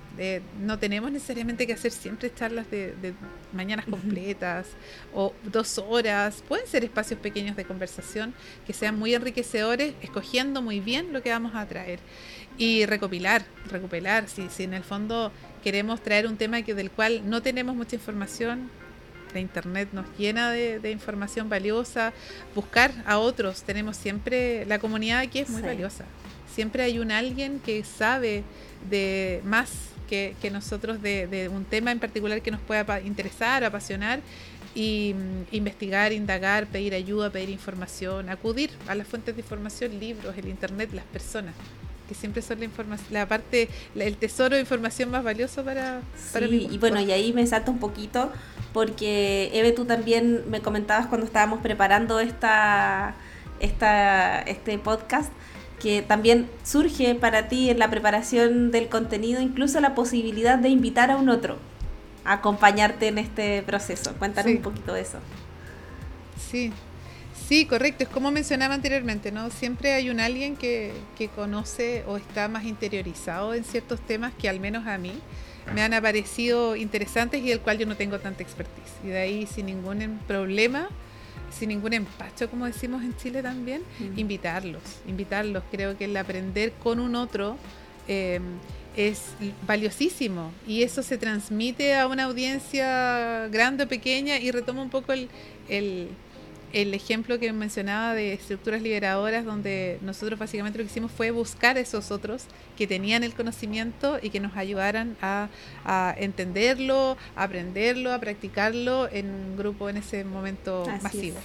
no 0.61 0.79
tenemos 0.79 1.13
necesariamente 1.13 1.67
que 1.67 1.75
hacer 1.75 1.93
siempre 1.93 2.33
charlas 2.35 2.71
de, 2.71 3.15
mañanas 3.53 3.87
completas 3.87 4.67
o 5.15 5.33
dos 5.45 5.79
horas. 5.79 6.43
Pueden 6.49 6.67
ser 6.67 6.85
espacios 6.85 7.21
pequeños 7.21 7.57
de 7.57 7.65
conversación 7.65 8.35
que 8.67 8.73
sean 8.73 8.99
muy 8.99 9.15
enriquecedores, 9.15 9.95
escogiendo 10.01 10.63
muy 10.63 10.81
bien 10.81 11.13
lo 11.13 11.23
que 11.23 11.31
vamos 11.31 11.55
a 11.55 11.67
traer. 11.67 12.01
Y 12.57 12.87
recopilar, 12.87 13.45
recopilar. 13.71 14.29
Si, 14.29 14.49
si 14.49 14.65
en 14.65 14.75
el 14.75 14.83
fondo 14.83 15.31
queremos 15.63 16.03
traer 16.03 16.27
un 16.27 16.37
tema 16.37 16.63
que, 16.63 16.75
del 16.75 16.91
cual 16.91 17.29
no 17.29 17.43
tenemos 17.43 17.77
mucha 17.77 17.97
información. 17.97 18.71
La 19.35 19.41
internet 19.41 19.89
nos 19.93 20.07
llena 20.17 20.51
de, 20.51 20.91
información 20.91 21.49
valiosa. 21.49 22.13
Buscar 22.55 22.93
a 23.07 23.19
otros. 23.19 23.63
Tenemos 23.63 23.97
siempre 23.97 24.65
la 24.67 24.79
comunidad 24.79 25.21
aquí 25.21 25.41
es 25.41 25.51
muy 25.51 25.63
valiosa. 25.63 26.05
Siempre 26.55 26.83
hay 26.83 26.99
un 26.99 27.11
alguien 27.11 27.61
que 27.61 27.85
sabe 27.85 28.43
de 28.91 29.41
más 29.45 29.71
que, 30.09 30.35
nosotros 30.51 31.03
de, 31.03 31.51
un 31.53 31.65
tema 31.65 31.93
en 31.93 31.99
particular 31.99 32.41
que 32.43 32.51
nos 32.51 32.61
pueda 32.61 33.01
interesar, 33.01 33.65
apasionar 33.65 34.21
y 34.75 35.15
mm, 35.15 35.55
investigar, 35.55 36.13
indagar, 36.13 36.67
pedir 36.67 36.95
ayuda, 36.95 37.31
pedir 37.31 37.51
información, 37.51 38.29
acudir 38.29 38.71
a 38.87 38.95
las 38.95 39.07
fuentes 39.07 39.35
de 39.35 39.43
información, 39.43 39.99
libros, 39.99 40.37
el 40.37 40.49
internet, 40.49 40.91
las 40.93 41.05
personas 41.05 41.55
que 42.09 42.15
siempre 42.15 42.43
son 42.43 42.59
la 42.59 42.65
información, 42.65 43.09
la 43.11 43.27
parte, 43.27 43.69
el 43.95 44.17
tesoro 44.17 44.55
de 44.55 44.63
información 44.63 45.11
más 45.11 45.23
valioso 45.23 45.63
para, 45.63 46.01
sí, 46.17 46.69
Y 46.71 46.79
bueno, 46.79 47.01
y 47.01 47.13
ahí 47.13 47.33
me 47.33 47.47
salta 47.47 47.71
un 47.71 47.79
poquito, 47.79 48.33
porque 48.73 49.51
Eve, 49.53 49.73
tú 49.73 49.85
también 49.85 50.45
me 50.49 50.61
comentabas 50.61 51.07
cuando 51.07 51.27
estábamos 51.27 51.61
preparando 51.61 52.19
esta, 52.19 53.15
esta, 53.61 54.41
este 54.41 54.79
podcast, 54.79 55.31
que 55.79 56.03
también 56.03 56.51
surge 56.65 57.15
para 57.15 57.49
ti 57.49 57.71
en 57.71 57.79
la 57.79 57.89
preparación 57.89 58.73
del 58.73 58.89
contenido 58.89 59.41
incluso 59.41 59.79
la 59.81 59.95
posibilidad 59.95 60.59
de 60.59 60.71
invitar 60.71 61.13
a 61.13 61.17
un 61.17 61.29
otro 61.29 61.57
a 62.25 62.35
acompañarte 62.35 63.07
en 63.07 63.19
este 63.19 63.63
proceso. 63.63 64.13
Cuéntanos 64.19 64.53
un 64.53 64.63
poquito 64.63 64.93
de 64.93 65.03
eso. 65.03 65.19
Sí, 66.51 66.73
Sí, 67.49 67.65
correcto. 67.65 68.05
Es 68.05 68.11
como 68.11 68.31
mencionaba 68.31 68.75
anteriormente, 68.75 69.33
¿no? 69.33 69.49
Siempre 69.49 69.95
hay 69.95 70.11
un 70.11 70.21
alguien 70.21 70.55
que, 70.55 70.93
que 71.17 71.29
conoce 71.29 72.05
o 72.07 72.19
está 72.19 72.47
más 72.47 72.65
interiorizado 72.65 73.55
en 73.55 73.65
ciertos 73.65 74.01
temas 74.03 74.35
que 74.35 74.51
al 74.51 74.61
menos 74.61 74.87
a 74.87 74.99
mí 74.99 75.15
me 75.75 75.81
han 75.81 75.95
aparecido 75.95 76.77
interesantes 76.77 77.43
y 77.43 77.49
del 77.49 77.61
cual 77.61 77.79
yo 77.79 77.87
no 77.87 77.97
tengo 77.97 78.19
tanta 78.19 78.43
expertise. 78.43 78.93
Y 79.03 79.09
de 79.09 79.19
ahí 79.19 79.47
sin 79.47 79.65
ningún 79.65 80.21
problema, 80.27 80.89
sin 81.51 81.71
ningún 81.71 81.95
empacho, 81.95 82.51
como 82.51 82.67
decimos 82.67 83.03
en 83.03 83.17
Chile 83.17 83.43
también, 83.43 83.83
invitarlos, 84.17 84.83
invitarlos. 85.07 85.63
Creo 85.71 85.97
que 85.97 86.05
el 86.05 86.15
aprender 86.19 86.73
con 86.73 87.01
un 87.01 87.15
otro 87.15 87.57
em, 88.09 88.43
es 88.95 89.23
valiosísimo 89.67 90.53
y 90.67 90.83
eso 90.83 91.03
se 91.03 91.17
transmite 91.17 91.97
a 91.97 92.09
una 92.09 92.25
audiencia 92.25 93.49
grande 93.49 93.85
o 93.85 93.89
pequeña 93.89 94.39
y 94.39 94.51
retoma 94.51 94.83
un 94.83 94.91
poco 94.91 95.15
el 95.15 95.31
el 95.69 96.09
ejemplo 96.73 97.39
que 97.39 97.53
mencionaba 97.53 98.15
de 98.15 98.33
estructuras 98.33 98.83
liberadoras, 98.83 99.45
donde 99.45 99.99
nosotros 100.03 100.39
básicamente 100.39 100.79
lo 100.79 100.85
que 100.85 100.91
hicimos 100.91 101.11
fue 101.11 101.31
buscar 101.31 101.77
a 101.77 101.81
esos 101.81 102.11
otros 102.11 102.45
que 102.77 102.87
tenían 102.87 103.25
el 103.25 103.35
conocimiento 103.35 104.19
y 104.23 104.31
que 104.31 104.41
nos 104.41 104.57
ayudaran 104.57 105.17
a, 105.23 105.49
entenderlo, 106.19 107.17
a 107.37 107.45
aprenderlo, 107.45 108.13
a 108.13 108.19
practicarlo 108.19 109.09
en 109.11 109.31
un 109.31 109.57
grupo 109.57 109.89
en 109.89 109.97
ese 109.99 110.25
momento 110.25 110.85
masivo. 111.03 111.39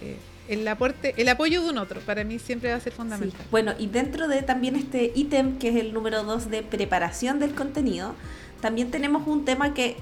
Eh, 0.00 0.16
el 0.48 0.66
aporte, 0.66 1.14
el 1.18 1.28
apoyo 1.28 1.62
de 1.62 1.68
un 1.68 1.78
otro, 1.78 2.00
para 2.00 2.24
mí 2.24 2.38
siempre 2.38 2.70
va 2.70 2.76
a 2.76 2.80
ser 2.80 2.94
fundamental. 2.94 3.38
Bueno, 3.50 3.74
y 3.78 3.86
dentro 3.86 4.28
de 4.28 4.42
también 4.42 4.76
este 4.76 5.12
ítem, 5.14 5.58
que 5.58 5.68
es 5.68 5.76
el 5.76 5.92
número 5.92 6.24
dos 6.24 6.50
de 6.50 6.62
preparación 6.62 7.38
del 7.38 7.54
contenido, 7.54 8.14
también 8.62 8.90
tenemos 8.90 9.26
un 9.26 9.44
tema 9.44 9.74
que 9.74 9.96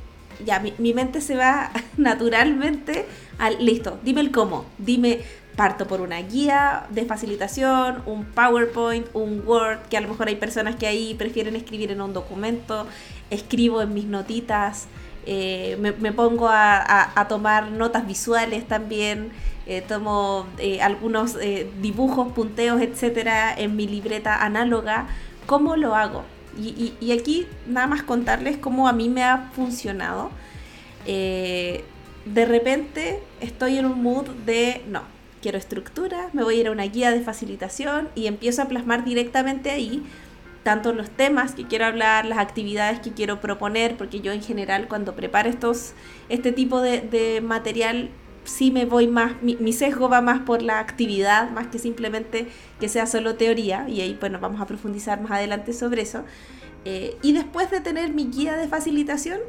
ya 0.45 0.61
mi, 0.61 0.95
mente 0.95 1.21
se 1.21 1.37
va 1.37 1.71
naturalmente 1.97 3.07
al, 3.39 3.65
listo, 3.65 3.99
dime 4.03 4.21
el 4.21 4.31
cómo, 4.31 4.67
dime, 4.79 5.21
parto 5.57 5.87
por 5.87 6.01
una 6.01 6.21
guía 6.21 6.87
de 6.91 7.07
facilitación, 7.07 8.03
un 8.07 8.25
PowerPoint, 8.27 9.07
un 9.15 9.43
Word, 9.47 9.79
que 9.89 9.97
a 9.97 10.01
lo 10.01 10.09
mejor 10.09 10.29
hay 10.29 10.37
personas 10.37 10.77
que 10.77 10.87
ahí 10.87 11.15
prefieren 11.15 11.57
escribir 11.57 11.91
en 11.91 12.03
un 12.03 12.13
documento, 12.13 12.87
escribo 13.31 13.81
en 13.81 13.95
mis 13.95 14.05
notitas, 14.05 14.89
eh, 15.29 15.77
me, 15.81 16.13
pongo 16.13 16.49
a, 16.49 17.27
tomar 17.29 17.73
notas 17.73 18.07
visuales 18.07 18.69
también, 18.69 19.33
eh, 19.67 19.83
tomo 19.83 20.47
eh, 20.59 20.81
algunos 20.81 21.37
dibujos, 21.83 22.33
punteos, 22.33 22.81
etcétera, 22.81 23.53
en 23.53 23.75
mi 23.75 23.89
libreta 23.89 24.45
análoga. 24.45 25.09
¿Cómo 25.47 25.77
lo 25.77 25.97
hago? 25.97 26.25
Y, 26.59 27.13
aquí 27.13 27.47
nada 27.67 27.87
más 27.87 28.03
contarles 28.03 28.57
cómo 28.57 28.89
a 28.89 28.93
mí 28.93 29.09
me 29.09 29.23
ha 29.23 29.51
funcionado. 29.55 30.31
Eh, 31.07 31.85
de 32.25 32.45
repente 32.45 33.21
estoy 33.41 33.79
en 33.79 33.87
un 33.87 34.03
mood 34.03 34.27
de, 34.45 34.83
no, 34.89 35.03
quiero 35.41 35.59
estructura, 35.59 36.29
me 36.33 36.43
voy 36.43 36.57
a 36.57 36.61
ir 36.61 36.67
a 36.69 36.73
una 36.73 36.85
guía 36.85 37.13
de 37.13 37.21
facilitación 37.21 38.09
y 38.15 38.27
empiezo 38.27 38.63
a 38.63 38.65
plasmar 38.67 39.05
directamente 39.05 39.71
ahí 39.71 40.03
tanto 40.67 40.93
los 40.93 41.09
temas 41.09 41.55
que 41.55 41.65
quiero 41.65 41.85
hablar, 41.85 42.25
las 42.27 42.39
actividades 42.39 42.99
que 42.99 43.13
quiero 43.13 43.41
proponer, 43.41 43.97
porque 43.97 44.21
yo 44.21 44.33
en 44.33 44.43
general 44.43 44.89
cuando 44.89 45.15
preparo 45.15 45.49
estos, 45.49 45.93
este 46.29 46.51
tipo 46.51 46.81
de, 46.81 47.03
de 47.03 47.41
material 47.41 48.11
sí 48.47 48.71
me 48.71 48.87
voy 48.87 49.07
más, 49.07 49.43
mi, 49.43 49.73
sesgo 49.73 50.09
va 50.09 50.21
más 50.21 50.41
por 50.41 50.63
la 50.63 50.79
actividad, 50.79 51.51
más 51.51 51.67
que 51.67 51.79
simplemente 51.79 52.49
que 52.81 52.89
sea 52.89 53.07
solo 53.07 53.37
teoría, 53.37 53.89
y 53.89 54.01
ahí 54.01 54.17
bueno, 54.19 54.39
vamos 54.41 54.61
a 54.61 54.67
profundizar 54.67 55.21
más 55.21 55.33
adelante 55.33 55.73
sobre 55.73 56.03
eso. 56.03 56.25
Eh, 56.85 57.17
y 57.23 57.33
después 57.33 57.71
de 57.71 57.81
tener 57.81 58.13
mi 58.13 58.27
guía 58.27 58.57
de 58.57 58.69
facilitación, 58.69 59.41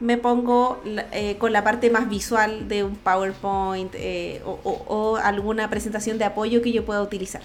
me 0.00 0.16
pongo 0.16 0.80
eh, 1.12 1.36
con 1.38 1.52
la 1.52 1.62
parte 1.62 1.90
más 1.90 2.08
visual 2.08 2.68
de 2.68 2.84
un 2.84 2.96
PowerPoint 2.96 3.94
eh, 3.94 4.40
o, 4.44 5.16
alguna 5.22 5.68
presentación 5.68 6.18
de 6.18 6.24
apoyo 6.24 6.62
que 6.62 6.72
yo 6.72 6.84
pueda 6.84 7.02
utilizar. 7.02 7.42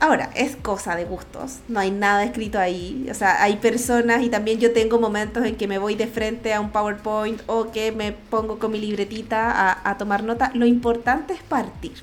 Ahora, 0.00 0.30
es 0.36 0.54
cosa 0.54 0.94
de 0.94 1.04
gustos, 1.04 1.58
no 1.66 1.80
hay 1.80 1.90
nada 1.90 2.22
escrito 2.22 2.58
ahí. 2.58 3.08
O 3.10 3.14
sea, 3.14 3.42
hay 3.42 3.56
personas 3.56 4.22
y 4.22 4.28
también 4.28 4.60
yo 4.60 4.72
tengo 4.72 5.00
momentos 5.00 5.44
en 5.44 5.56
que 5.56 5.66
me 5.66 5.78
voy 5.78 5.96
de 5.96 6.06
frente 6.06 6.54
a 6.54 6.60
un 6.60 6.70
PowerPoint 6.70 7.40
o 7.46 7.72
que 7.72 7.90
me 7.90 8.12
pongo 8.12 8.60
con 8.60 8.70
mi 8.70 8.80
libretita 8.80 9.80
a, 9.84 9.98
tomar 9.98 10.22
nota. 10.22 10.52
Lo 10.54 10.66
importante 10.66 11.32
es 11.34 11.42
partir. 11.42 11.94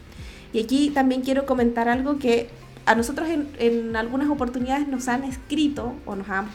Y 0.52 0.62
aquí 0.62 0.90
también 0.90 1.22
quiero 1.22 1.46
comentar 1.46 1.88
algo 1.88 2.20
que 2.20 2.50
a 2.86 2.96
nosotros 2.96 3.30
en, 3.30 3.50
en 3.60 3.96
algunas 3.96 4.30
oportunidades 4.30 4.88
nos 4.88 5.08
han 5.08 5.24
escrito 5.24 5.96
o 6.06 6.16
nos 6.16 6.30
han 6.30 6.50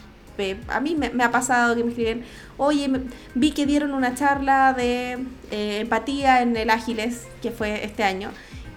a 0.67 0.79
mí 0.79 0.95
me, 0.95 1.23
ha 1.23 1.31
pasado 1.31 1.75
que 1.75 1.83
me 1.83 1.91
escriben, 1.91 2.23
oye, 2.57 2.89
vi 3.35 3.51
que 3.51 3.65
dieron 3.65 3.93
una 3.93 4.15
charla 4.15 4.73
de 4.73 5.17
eh, 5.51 5.79
empatía 5.81 6.41
en 6.41 6.55
el 6.57 6.69
Ágiles, 6.69 7.27
que 7.41 7.51
fue 7.51 7.85
este 7.85 8.03
año. 8.03 8.31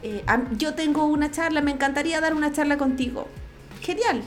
Eh, 0.05 0.23
yo 0.59 0.75
tengo 0.75 1.07
una 1.07 1.31
charla, 1.31 1.63
me 1.63 1.71
encantaría 1.71 2.21
dar 2.21 2.35
una 2.35 2.53
charla 2.53 2.77
contigo. 2.77 3.27
Genial. 3.81 4.23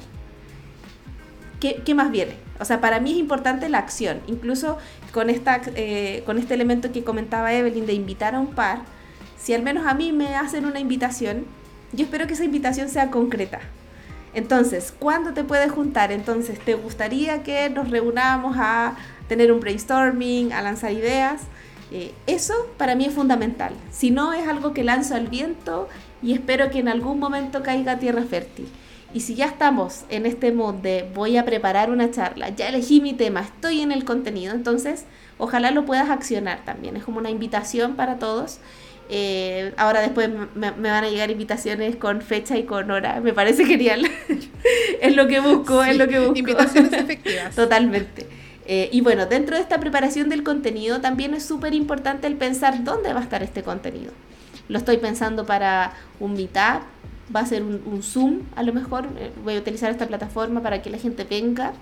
¿Qué, 1.59 1.83
¿Qué, 1.85 1.93
más 1.93 2.09
viene? 2.09 2.35
O 2.59 2.65
sea, 2.65 2.81
para 2.81 2.99
mí 2.99 3.11
es 3.11 3.17
importante 3.17 3.69
la 3.69 3.77
acción. 3.77 4.19
Incluso 4.25 4.79
con, 5.11 5.29
esta, 5.29 5.61
eh, 5.75 6.23
con 6.25 6.39
este 6.39 6.55
elemento 6.55 6.91
que 6.91 7.03
comentaba 7.03 7.53
Evelyn 7.53 7.85
de 7.85 7.93
invitar 7.93 8.33
a 8.33 8.39
un 8.39 8.55
par, 8.55 8.79
si 9.37 9.53
al 9.53 9.61
menos 9.61 9.85
a 9.85 9.93
mí 9.93 10.11
me 10.11 10.35
hacen 10.35 10.65
una 10.65 10.79
invitación, 10.79 11.45
yo 11.93 12.05
espero 12.05 12.25
que 12.25 12.33
esa 12.33 12.43
invitación 12.43 12.89
sea 12.89 13.11
concreta. 13.11 13.59
Entonces, 14.33 14.91
¿cuándo 14.97 15.33
te 15.33 15.43
puedes 15.43 15.71
juntar? 15.71 16.11
Entonces, 16.11 16.59
¿te 16.59 16.73
gustaría 16.73 17.43
que 17.43 17.69
nos 17.69 17.91
reunamos 17.91 18.57
a 18.59 18.95
tener 19.27 19.51
un 19.51 19.59
brainstorming, 19.59 20.53
a 20.53 20.63
lanzar 20.63 20.91
ideas? 20.91 21.43
Eh, 21.91 22.13
eso 22.27 22.53
para 22.77 22.95
mí 22.95 23.05
es 23.05 23.13
fundamental. 23.13 23.73
Si 23.91 24.11
no, 24.11 24.33
es 24.33 24.47
algo 24.47 24.73
que 24.73 24.83
lanzo 24.83 25.15
al 25.15 25.27
viento 25.27 25.87
y 26.21 26.33
espero 26.33 26.69
que 26.69 26.79
en 26.79 26.87
algún 26.87 27.19
momento 27.19 27.63
caiga 27.63 27.93
a 27.93 27.99
tierra 27.99 28.23
fértil. 28.23 28.67
Y 29.13 29.21
si 29.21 29.35
ya 29.35 29.45
estamos 29.45 30.03
en 30.09 30.25
este 30.25 30.51
mood 30.51 30.75
de 30.75 31.09
voy 31.15 31.37
a 31.37 31.45
preparar 31.45 31.89
una 31.89 32.11
charla, 32.11 32.49
ya 32.49 32.67
elegí 32.67 32.99
mi 32.99 33.13
tema, 33.13 33.41
estoy 33.41 33.81
en 33.81 33.93
el 33.93 34.03
contenido, 34.03 34.53
entonces 34.53 35.05
ojalá 35.37 35.71
lo 35.71 35.85
puedas 35.85 36.09
accionar 36.09 36.65
también. 36.65 36.97
Es 36.97 37.05
como 37.05 37.19
una 37.19 37.29
invitación 37.29 37.95
para 37.95 38.19
todos 38.19 38.59
eh, 39.09 39.73
ahora 39.77 40.01
después 40.01 40.29
me, 40.55 40.71
van 40.71 41.03
a 41.03 41.09
llegar 41.09 41.31
invitaciones 41.31 41.95
con 41.95 42.21
fecha 42.21 42.57
y 42.57 42.63
con 42.63 42.91
hora. 42.91 43.21
Me 43.21 43.33
parece 43.33 43.65
genial. 43.65 44.09
es 45.01 45.15
lo 45.15 45.27
que 45.27 45.39
busco, 45.39 45.83
es 45.83 45.97
lo 45.97 46.07
que 46.07 46.19
busco. 46.19 46.35
Invitaciones 46.35 46.93
efectivas. 46.93 47.55
Totalmente. 47.55 48.27
Eh, 48.67 48.89
y 48.91 49.01
bueno, 49.01 49.25
dentro 49.25 49.55
de 49.55 49.61
esta 49.61 49.79
preparación 49.79 50.27
del 50.27 50.43
contenido 50.43 50.99
también 50.99 51.33
es 51.33 51.45
súper 51.45 51.73
importante 51.73 52.27
el 52.27 52.35
pensar 52.35 52.83
dónde 52.83 53.13
va 53.13 53.21
a 53.21 53.23
estar 53.23 53.41
este 53.41 53.63
contenido. 53.63 54.11
Lo 54.67 54.77
estoy 54.77 54.97
pensando 54.97 55.45
para 55.45 55.93
un 56.19 56.33
Meetup, 56.33 56.83
va 57.33 57.39
a 57.39 57.45
ser 57.45 57.63
un, 57.63 58.03
Zoom 58.03 58.41
a 58.55 58.63
lo 58.63 58.73
mejor. 58.73 59.07
Eh, 59.17 59.31
voy 59.43 59.55
a 59.55 59.59
utilizar 59.59 59.89
esta 59.89 60.05
plataforma 60.05 60.61
para 60.61 60.81
que 60.81 60.89
la 60.89 60.97
gente 60.97 61.23
venga 61.23 61.73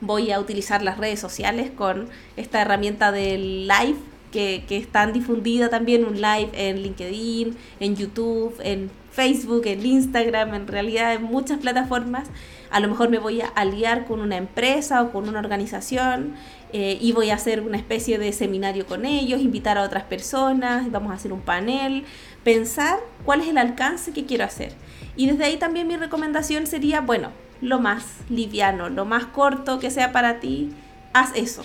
voy 0.00 0.32
a 0.32 0.40
utilizar 0.40 0.82
las 0.82 0.98
redes 0.98 1.20
sociales 1.20 1.70
con 1.70 2.08
esta 2.36 2.60
herramienta 2.60 3.12
del 3.12 3.66
live 3.66 3.96
que, 4.32 4.64
que 4.68 4.76
están 4.76 5.12
difundidas 5.12 5.70
también, 5.70 6.04
un 6.04 6.20
live 6.20 6.50
en 6.52 6.82
LinkedIn, 6.82 7.56
en 7.80 7.96
YouTube, 7.96 8.54
en 8.62 8.90
Facebook, 9.12 9.62
en 9.66 9.86
Instagram, 9.86 10.54
en 10.54 10.66
realidad 10.66 11.14
en 11.14 11.22
muchas 11.22 11.58
plataformas. 11.58 12.28
A 12.74 12.80
lo 12.80 12.88
mejor 12.88 13.08
me 13.08 13.20
voy 13.20 13.40
a 13.40 13.46
aliar 13.46 14.04
con 14.04 14.18
una 14.18 14.36
empresa 14.36 15.00
o 15.00 15.12
con 15.12 15.28
una 15.28 15.38
organización 15.38 16.34
eh, 16.72 16.98
y 17.00 17.12
voy 17.12 17.30
a 17.30 17.36
hacer 17.36 17.60
una 17.60 17.76
especie 17.76 18.18
de 18.18 18.32
seminario 18.32 18.84
con 18.84 19.04
ellos, 19.04 19.40
invitar 19.40 19.78
a 19.78 19.82
otras 19.82 20.02
personas, 20.02 20.90
vamos 20.90 21.12
a 21.12 21.14
hacer 21.14 21.32
un 21.32 21.40
panel, 21.40 22.02
pensar 22.42 22.98
cuál 23.24 23.42
es 23.42 23.46
el 23.46 23.58
alcance 23.58 24.10
que 24.10 24.26
quiero 24.26 24.42
hacer. 24.42 24.72
Y 25.14 25.28
desde 25.28 25.44
ahí 25.44 25.56
también 25.56 25.86
mi 25.86 25.96
recomendación 25.96 26.66
sería, 26.66 27.00
bueno, 27.00 27.30
lo 27.60 27.78
más 27.78 28.04
liviano, 28.28 28.88
lo 28.88 29.04
más 29.04 29.26
corto 29.26 29.78
que 29.78 29.92
sea 29.92 30.10
para 30.10 30.40
ti, 30.40 30.70
haz 31.12 31.30
eso. 31.36 31.62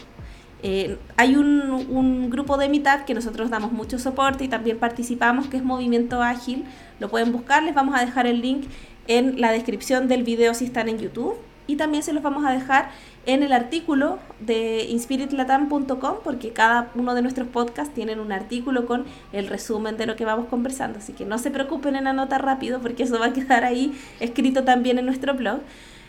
Eh, 0.61 0.97
hay 1.15 1.37
un, 1.37 2.29
grupo 2.29 2.57
de 2.57 2.67
Meetup 2.69 3.05
que 3.05 3.13
nosotros 3.13 3.49
damos 3.49 3.71
mucho 3.71 3.97
soporte 3.97 4.43
y 4.43 4.47
también 4.47 4.77
participamos, 4.77 5.47
que 5.47 5.57
es 5.57 5.63
Movimiento 5.63 6.21
Ágil. 6.21 6.65
Lo 6.99 7.09
pueden 7.09 7.31
buscar, 7.31 7.63
les 7.63 7.73
vamos 7.73 7.95
a 7.95 8.05
dejar 8.05 8.27
el 8.27 8.41
link 8.41 8.65
en 9.09 9.41
la 9.41 9.51
descripción 9.51 10.07
del 10.07 10.23
video 10.23 10.53
si 10.53 10.63
están 10.63 10.87
en 10.87 10.99
YouTube. 10.99 11.35
Y 11.67 11.75
también 11.75 12.01
se 12.01 12.13
los 12.13 12.23
vamos 12.23 12.45
a 12.45 12.51
dejar 12.51 12.89
en 13.27 13.43
el 13.43 13.51
artículo 13.51 14.17
de 14.39 14.85
inspiritlatam.com 14.89 16.15
porque 16.23 16.51
cada 16.51 16.89
uno 16.95 17.13
de 17.13 17.21
nuestros 17.21 17.47
podcasts 17.47 17.93
tienen 17.93 18.19
un 18.19 18.31
artículo 18.31 18.87
con 18.87 19.05
el 19.33 19.47
resumen 19.47 19.95
de 19.97 20.07
lo 20.07 20.15
que 20.15 20.25
vamos 20.25 20.47
conversando. 20.47 20.97
Así 20.97 21.13
que 21.13 21.25
no 21.25 21.37
se 21.37 21.51
preocupen 21.51 21.95
en 21.95 22.07
anotar 22.07 22.43
rápido 22.43 22.79
porque 22.79 23.03
eso 23.03 23.19
va 23.19 23.27
a 23.27 23.33
quedar 23.33 23.65
ahí 23.65 23.93
escrito 24.19 24.63
también 24.63 24.97
en 24.97 25.05
nuestro 25.05 25.35
blog. 25.35 25.59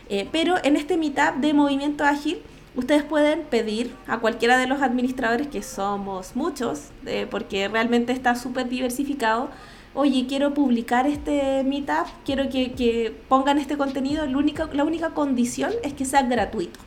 Eh, 0.08 0.28
pero 0.32 0.54
en 0.62 0.76
este 0.76 0.96
Meetup 0.96 1.36
de 1.40 1.52
Movimiento 1.52 2.04
Ágil 2.04 2.38
ustedes 2.74 3.02
pueden 3.02 3.42
pedir 3.42 3.94
a 4.06 4.18
cualquiera 4.18 4.56
de 4.56 4.66
los 4.66 4.80
administradores, 4.80 5.48
que 5.48 5.62
somos 5.62 6.36
muchos, 6.36 6.88
porque 7.30 7.68
realmente 7.68 8.12
está 8.12 8.34
súper 8.34 8.68
diversificado, 8.68 9.50
oye, 9.94 10.26
quiero 10.28 10.54
publicar 10.54 11.06
este 11.06 11.64
meetup, 11.64 12.06
quiero 12.24 12.48
que, 12.48 13.14
pongan 13.28 13.58
este 13.58 13.76
contenido, 13.76 14.26
la 14.26 14.38
única, 14.38 14.68
la 14.72 14.84
única 14.84 15.10
condición 15.10 15.72
es 15.82 15.94
que 15.94 16.04
sea 16.04 16.22
gratuito. 16.22 16.80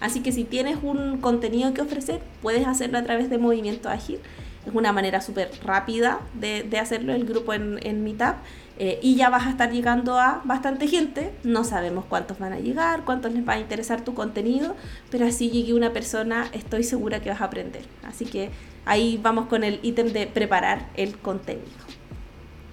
Así 0.00 0.20
que 0.20 0.30
si 0.32 0.44
tienes 0.44 0.78
un 0.82 1.18
contenido 1.18 1.72
que 1.72 1.80
ofrecer, 1.80 2.20
puedes 2.42 2.66
hacerlo 2.66 2.98
a 2.98 3.02
través 3.02 3.30
de 3.30 3.38
Movimiento 3.38 3.88
Ágil. 3.88 4.18
Es 4.66 4.74
una 4.74 4.92
manera 4.92 5.20
súper 5.20 5.50
rápida 5.64 6.20
de, 6.34 6.64
de, 6.64 6.78
hacerlo 6.78 7.14
el 7.14 7.24
grupo 7.24 7.54
en, 7.54 7.78
en 7.82 8.04
Meetup. 8.04 8.36
Eh, 8.78 8.98
y 9.02 9.14
ya 9.14 9.30
vas 9.30 9.46
a 9.46 9.50
estar 9.50 9.72
llegando 9.72 10.18
a 10.18 10.42
bastante 10.44 10.86
gente. 10.86 11.32
No 11.44 11.64
sabemos 11.64 12.04
cuántos 12.04 12.38
van 12.38 12.52
a 12.52 12.58
llegar, 12.58 13.04
cuántos 13.04 13.32
les 13.32 13.48
va 13.48 13.54
a 13.54 13.58
interesar 13.58 14.04
tu 14.04 14.12
contenido, 14.12 14.76
pero 15.10 15.24
así 15.24 15.50
llegue 15.50 15.72
una 15.72 15.92
persona, 15.92 16.48
estoy 16.52 16.84
segura 16.84 17.22
que 17.22 17.30
vas 17.30 17.40
a 17.40 17.44
aprender. 17.44 17.84
Así 18.02 18.26
que 18.26 18.50
ahí 18.84 19.18
vamos 19.22 19.46
con 19.46 19.64
el 19.64 19.80
ítem 19.82 20.08
de 20.08 20.26
preparar 20.26 20.90
el 20.94 21.16
contenido. 21.16 21.85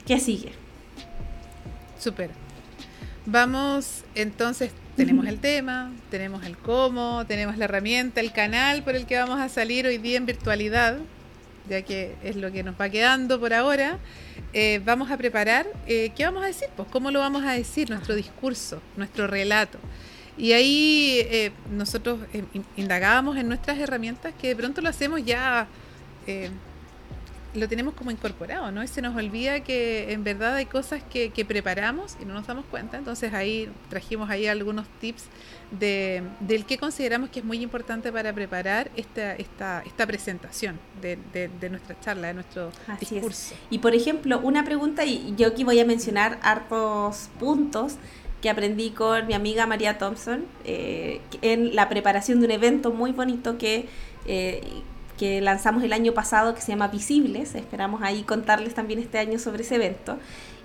¿Qué 0.06 0.20
sigue? 0.20 0.52
Súper. 1.98 2.30
Vamos, 3.26 4.04
entonces, 4.16 4.72
tenemos 4.98 5.26
el 5.28 5.40
tema, 5.42 5.94
tenemos 6.12 6.46
el 6.46 6.58
cómo, 6.58 7.26
tenemos 7.26 7.58
la 7.58 7.66
herramienta, 7.66 8.20
el 8.20 8.34
canal 8.34 8.84
por 8.84 8.96
el 8.96 9.06
que 9.06 9.18
vamos 9.18 9.40
a 9.40 9.48
salir 9.48 9.88
hoy 9.88 9.98
día 9.98 10.18
en 10.18 10.26
virtualidad, 10.26 10.98
ya 11.70 11.82
que 11.84 12.16
es 12.22 12.36
lo 12.36 12.52
que 12.52 12.64
nos 12.64 12.76
va 12.80 12.90
quedando 12.90 13.40
por 13.40 13.54
ahora. 13.54 13.98
Eh, 14.52 14.82
vamos 14.84 15.10
a 15.10 15.18
preparar, 15.18 15.68
eh, 15.88 16.12
¿qué 16.16 16.26
vamos 16.26 16.44
a 16.44 16.48
decir? 16.48 16.68
Pues 16.76 16.90
cómo 16.90 17.10
lo 17.10 17.20
vamos 17.20 17.46
a 17.46 17.54
decir, 17.54 17.90
nuestro 17.90 18.14
discurso, 18.14 18.82
nuestro 18.98 19.28
relato. 19.28 19.80
Y 20.38 20.52
ahí 20.52 21.20
eh, 21.30 21.52
nosotros 21.72 22.20
indagábamos 22.76 23.38
en 23.38 23.48
nuestras 23.48 23.78
herramientas 23.78 24.34
que 24.42 24.50
de 24.50 24.56
pronto 24.58 24.82
lo 24.82 24.90
hacemos 24.90 25.24
ya 25.24 25.68
lo 27.54 27.68
tenemos 27.68 27.94
como 27.94 28.12
incorporado, 28.12 28.72
¿no? 28.72 28.84
Y 28.84 28.88
se 28.88 29.02
nos 29.02 29.16
olvida 29.16 29.62
que 29.62 30.12
en 30.12 30.24
verdad 30.24 30.56
hay 30.56 30.66
cosas 30.66 31.04
que, 31.04 31.30
que 31.30 31.46
preparamos 31.46 32.18
y 32.22 32.26
no 32.26 32.34
nos 32.34 32.48
damos 32.48 32.66
cuenta. 32.66 32.98
Entonces 32.98 33.34
ahí 33.34 33.70
trajimos 33.90 34.30
ahí 34.30 34.48
algunos 34.48 34.88
tips 35.00 35.26
de, 35.80 36.24
del 36.40 36.66
que 36.66 36.78
consideramos 36.78 37.30
que 37.30 37.40
es 37.40 37.46
muy 37.46 37.62
importante 37.62 38.12
para 38.12 38.34
preparar 38.34 38.92
esta, 38.96 39.36
esta, 39.36 39.84
esta 39.86 40.08
presentación 40.08 40.80
de, 41.02 41.18
de, 41.34 41.70
nuestra 41.70 42.00
charla, 42.00 42.28
de 42.28 42.34
nuestro 42.36 42.72
discurso. 43.00 43.56
Y 43.70 43.80
por 43.80 43.94
ejemplo, 43.94 44.40
una 44.40 44.64
pregunta, 44.66 45.06
y 45.06 45.34
yo 45.38 45.48
aquí 45.48 45.64
voy 45.64 45.80
a 45.80 45.86
mencionar 45.86 46.40
hartos 46.42 47.30
puntos 47.40 47.96
que 48.42 48.50
aprendí 48.50 48.90
con 48.90 49.26
mi 49.28 49.34
amiga 49.34 49.66
María 49.66 49.98
Thompson 49.98 50.46
eh, 50.66 51.22
en 51.42 51.76
la 51.76 51.88
preparación 51.88 52.40
de 52.40 52.46
un 52.46 52.52
evento 52.52 52.92
muy 52.92 53.12
bonito 53.12 53.58
que... 53.58 53.88
Eh, 54.26 54.62
que 55.24 55.40
lanzamos 55.40 55.84
el 55.84 55.94
año 55.94 56.14
pasado 56.14 56.54
que 56.54 56.60
se 56.60 56.74
llama 56.74 56.90
Visibles. 56.90 57.56
Esperamos 57.56 58.02
ahí 58.02 58.24
contarles 58.24 58.74
también 58.74 59.00
este 59.00 59.20
año 59.20 59.40
sobre 59.40 59.64
ese 59.64 59.76
evento. 59.76 60.18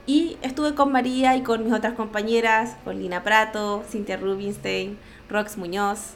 Y 0.05 0.37
estuve 0.43 0.75
con 0.75 0.91
María 0.91 1.37
y 1.37 1.43
con 1.43 1.63
mis 1.63 1.73
otras 1.73 1.93
compañeras, 1.93 2.75
con 2.83 2.99
Lina 2.99 3.23
Prato, 3.23 3.85
Cintia 3.89 4.17
Rubinstein, 4.17 4.99
Rox 5.31 5.59
Muñoz, 5.59 6.15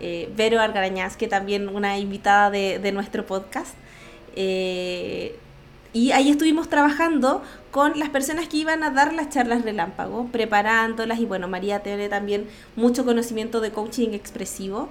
eh, 0.00 0.28
Vero 0.36 0.60
Argarañaz, 0.60 1.16
que 1.16 1.28
también 1.28 1.68
una 1.68 1.96
invitada 1.96 2.50
de, 2.50 2.90
nuestro 2.90 3.26
podcast. 3.26 3.76
Eh, 4.34 5.38
y 5.92 6.10
ahí 6.10 6.30
estuvimos 6.30 6.68
trabajando 6.68 7.44
con 7.70 7.96
las 8.00 8.08
personas 8.08 8.48
que 8.48 8.56
iban 8.56 8.82
a 8.82 8.90
dar 8.90 9.12
las 9.12 9.28
charlas 9.28 9.62
relámpago, 9.62 10.26
preparándolas. 10.32 11.20
Y 11.20 11.26
bueno, 11.26 11.46
María 11.46 11.84
tiene 11.84 12.08
también 12.08 12.48
mucho 12.74 13.04
conocimiento 13.04 13.60
de 13.60 13.70
coaching 13.70 14.14
expresivo. 14.14 14.88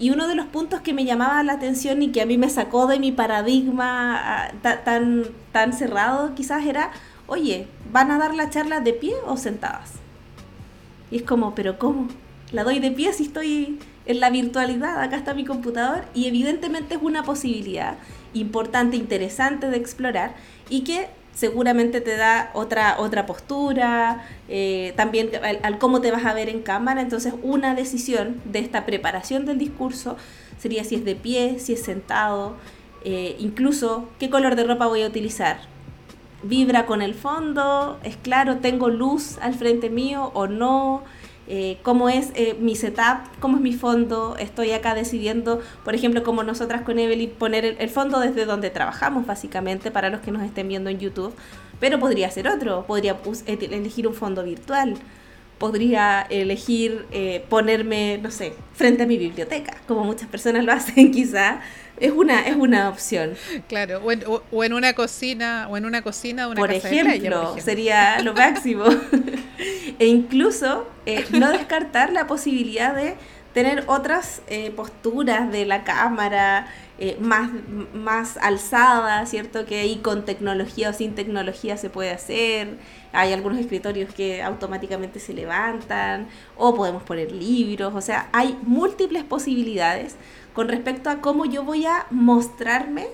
Y 0.00 0.10
uno 0.10 0.26
de 0.26 0.34
los 0.34 0.46
puntos 0.46 0.80
que 0.80 0.92
me 0.92 1.04
llamaba 1.04 1.42
la 1.44 1.52
atención 1.52 2.02
y 2.02 2.10
que 2.10 2.22
a 2.22 2.26
mí 2.26 2.38
me 2.38 2.50
sacó 2.50 2.88
de 2.88 2.98
mi 2.98 3.12
paradigma 3.12 4.48
ah, 4.48 4.52
tan, 4.84 5.24
tan 5.52 5.72
cerrado 5.72 6.34
quizás 6.34 6.66
era, 6.66 6.90
oye, 7.28 7.68
¿van 7.92 8.10
a 8.10 8.18
dar 8.18 8.34
la 8.34 8.50
charla 8.50 8.80
de 8.80 8.94
pie 8.94 9.14
o 9.26 9.36
sentadas? 9.36 9.92
Y 11.12 11.18
es 11.18 11.22
como, 11.22 11.54
pero 11.54 11.78
¿cómo? 11.78 12.08
la 12.52 12.64
doy 12.64 12.78
de 12.80 12.90
pie 12.90 13.12
si 13.12 13.24
estoy 13.24 13.78
en 14.06 14.20
la 14.20 14.30
virtualidad, 14.30 15.00
acá 15.00 15.16
está 15.16 15.34
mi 15.34 15.44
computador 15.44 16.04
y 16.14 16.26
evidentemente 16.26 16.94
es 16.94 17.02
una 17.02 17.22
posibilidad 17.22 17.96
importante, 18.34 18.96
interesante 18.96 19.68
de 19.68 19.76
explorar 19.76 20.34
y 20.68 20.82
que 20.82 21.08
seguramente 21.34 22.00
te 22.00 22.16
da 22.16 22.50
otra, 22.54 22.96
otra 22.98 23.26
postura, 23.26 24.24
eh, 24.48 24.92
también 24.96 25.30
al, 25.62 25.78
cómo 25.78 26.00
te 26.00 26.10
vas 26.10 26.24
a 26.24 26.34
ver 26.34 26.48
en 26.48 26.62
cámara. 26.62 27.00
Entonces, 27.00 27.34
una 27.42 27.74
decisión 27.74 28.40
de 28.44 28.58
esta 28.58 28.86
preparación 28.86 29.46
del 29.46 29.58
discurso 29.58 30.16
sería 30.58 30.84
si 30.84 30.96
es 30.96 31.04
de 31.04 31.14
pie, 31.16 31.58
si 31.58 31.74
es 31.74 31.82
sentado, 31.82 32.56
eh, 33.04 33.36
incluso 33.38 34.08
qué 34.18 34.28
color 34.28 34.56
de 34.56 34.64
ropa 34.64 34.86
voy 34.86 35.02
a 35.02 35.06
utilizar. 35.06 35.58
¿Vibra 36.42 36.86
con 36.86 37.02
el 37.02 37.14
fondo? 37.14 37.98
¿Es 38.02 38.16
claro? 38.16 38.58
¿Tengo 38.58 38.88
luz 38.88 39.38
al 39.42 39.54
frente 39.54 39.90
mío 39.90 40.30
o 40.34 40.46
no? 40.46 41.02
Eh, 41.48 41.78
cómo 41.82 42.08
es 42.08 42.30
eh, 42.34 42.56
mi 42.60 42.76
setup, 42.76 43.18
cómo 43.40 43.56
es 43.56 43.62
mi 43.62 43.72
fondo. 43.72 44.36
Estoy 44.38 44.70
acá 44.72 44.94
decidiendo, 44.94 45.60
por 45.84 45.94
ejemplo, 45.94 46.22
como 46.22 46.42
nosotras 46.42 46.82
con 46.82 46.98
Evelyn, 46.98 47.30
poner 47.30 47.64
el, 47.64 47.90
fondo 47.90 48.20
desde 48.20 48.44
donde 48.44 48.70
trabajamos, 48.70 49.26
básicamente, 49.26 49.90
para 49.90 50.10
los 50.10 50.20
que 50.20 50.30
nos 50.30 50.42
estén 50.42 50.68
viendo 50.68 50.90
en 50.90 50.98
YouTube. 51.00 51.34
Pero 51.80 51.98
podría 51.98 52.30
ser 52.30 52.46
otro, 52.46 52.84
podría 52.86 53.16
elegir 53.46 54.06
un 54.06 54.14
fondo 54.14 54.44
virtual, 54.44 54.94
podría 55.58 56.22
elegir 56.30 57.06
eh, 57.10 57.44
ponerme, 57.48 58.18
no 58.22 58.30
sé, 58.30 58.52
frente 58.74 59.02
a 59.02 59.06
mi 59.06 59.18
biblioteca, 59.18 59.76
como 59.88 60.04
muchas 60.04 60.28
personas 60.28 60.64
lo 60.64 60.72
hacen 60.74 61.10
quizá. 61.10 61.60
Es 62.00 62.12
una, 62.12 62.46
es 62.46 62.56
una 62.56 62.88
opción. 62.88 63.34
Claro, 63.68 64.00
o 64.02 64.64
en, 64.64 64.72
una 64.72 64.94
cocina, 64.94 65.68
o 65.68 65.76
en 65.76 65.84
una 65.84 66.02
cocina, 66.02 66.48
una 66.48 66.56
por, 66.56 66.72
ejemplo, 66.72 67.56
sería 67.60 68.20
lo 68.22 68.32
máximo. 68.32 68.84
e 69.98 70.06
incluso 70.06 70.88
eh, 71.04 71.26
no 71.30 71.50
descartar 71.52 72.12
la 72.12 72.26
posibilidad 72.26 72.94
de 72.94 73.16
tener 73.52 73.84
otras 73.86 74.42
eh, 74.48 74.70
posturas 74.70 75.52
de 75.52 75.66
la 75.66 75.84
cámara 75.84 76.68
más, 77.20 77.50
más 77.94 78.36
alzada, 78.36 79.24
¿cierto? 79.26 79.64
Que 79.66 79.80
ahí 79.80 79.96
con 79.96 80.24
tecnología 80.24 80.90
o 80.90 80.92
sin 80.92 81.14
tecnología 81.14 81.76
se 81.76 81.90
puede 81.90 82.10
hacer 82.10 82.78
hay 83.12 83.32
algunos 83.32 83.58
escritorios 83.58 84.12
que 84.14 84.42
automáticamente 84.42 85.18
se 85.18 85.32
levantan, 85.32 86.28
o 86.56 86.74
podemos 86.74 87.02
poner 87.02 87.32
libros, 87.32 87.94
o 87.94 88.00
sea, 88.00 88.28
hay 88.32 88.58
múltiples 88.62 89.24
posibilidades 89.24 90.16
con 90.54 90.68
respecto 90.68 91.10
a 91.10 91.20
cómo 91.20 91.44
yo 91.44 91.64
voy 91.64 91.86
a 91.86 92.06
mostrarme 92.10 93.08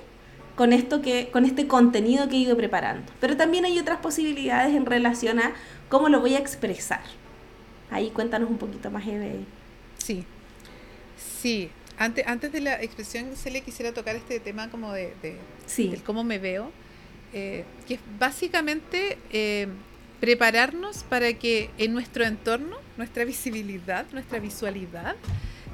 con 0.55 0.73
esto 0.73 1.03
que, 1.03 1.29
con 1.31 1.45
este 1.45 1.67
contenido 1.67 2.29
que 2.29 2.37
he 2.37 2.41
ido 2.41 2.57
preparando. 2.57 3.13
Pero 3.21 3.37
también 3.37 3.65
hay 3.65 3.79
otras 3.79 3.99
posibilidades 3.99 4.75
en 4.75 4.87
relación 4.87 5.39
a 5.39 5.53
cómo 5.89 6.09
lo 6.09 6.21
voy 6.21 6.35
a 6.35 6.39
expresar. 6.39 7.03
Ahí 7.91 8.11
cuéntanos 8.11 8.51
un 8.51 8.57
poquito 8.57 8.91
más, 8.91 9.07
Eve. 9.07 9.45
Sí, 9.99 10.25
sí. 11.17 11.71
Antes, 11.99 12.27
antes 12.27 12.53
de 12.53 12.61
la 12.61 12.83
expresión, 12.83 13.35
se 13.37 13.51
le 13.51 13.63
quisiera 13.63 13.93
tocar 13.93 14.17
este 14.17 14.41
tema 14.41 14.71
como 14.71 14.93
de, 14.93 15.15
de 15.23 16.01
cómo 16.05 16.25
me 16.25 16.39
veo 16.39 16.71
eh, 17.33 17.65
que 17.87 17.95
es 17.95 18.01
básicamente 18.19 19.19
eh, 19.31 19.69
prepararnos 20.21 21.03
para 21.03 21.33
que 21.35 21.71
en 21.77 21.93
nuestro 21.93 22.25
entorno, 22.25 22.77
nuestra 22.97 23.25
visibilidad, 23.25 24.07
nuestra 24.13 24.39
visualidad, 24.39 25.17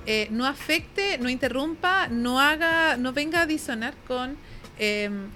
eh, 0.07 0.27
no 0.33 0.47
afecte, 0.47 1.19
no 1.19 1.29
interrumpa, 1.29 2.09
no 2.09 2.41
haga, 2.41 2.97
no 2.97 3.13
venga 3.13 3.43
a 3.43 3.47
disonar 3.47 3.95
con, 4.09 4.37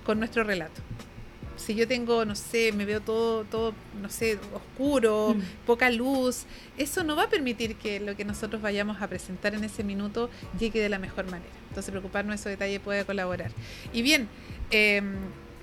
con 0.04 0.18
nuestro 0.18 0.42
relato. 0.42 0.82
Si 1.56 1.74
yo 1.74 1.86
tengo, 1.88 2.24
no 2.24 2.34
sé, 2.34 2.72
me 2.72 2.84
veo 2.84 3.00
todo, 3.00 3.44
todo, 3.44 3.74
no 4.00 4.08
sé, 4.08 4.38
oscuro, 4.54 5.34
mm. 5.36 5.66
poca 5.66 5.90
luz, 5.90 6.44
eso 6.76 7.04
no 7.04 7.16
va 7.16 7.24
a 7.24 7.30
permitir 7.30 7.76
que 7.76 8.00
lo 8.00 8.16
que 8.16 8.24
nosotros 8.24 8.62
vayamos 8.62 9.00
a 9.00 9.08
presentar 9.08 9.54
en 9.54 9.64
ese 9.64 9.84
minuto 9.84 10.30
llegue 10.58 10.80
de 10.80 10.88
la 10.88 10.98
mejor 10.98 11.24
manera. 11.26 11.52
Entonces, 11.68 11.90
preocuparnos 11.90 12.36
de 12.36 12.40
ese 12.40 12.48
detalle 12.50 12.80
puede 12.80 13.04
colaborar. 13.04 13.50
Y 13.92 14.02
bien, 14.02 14.28
eh, 14.70 15.02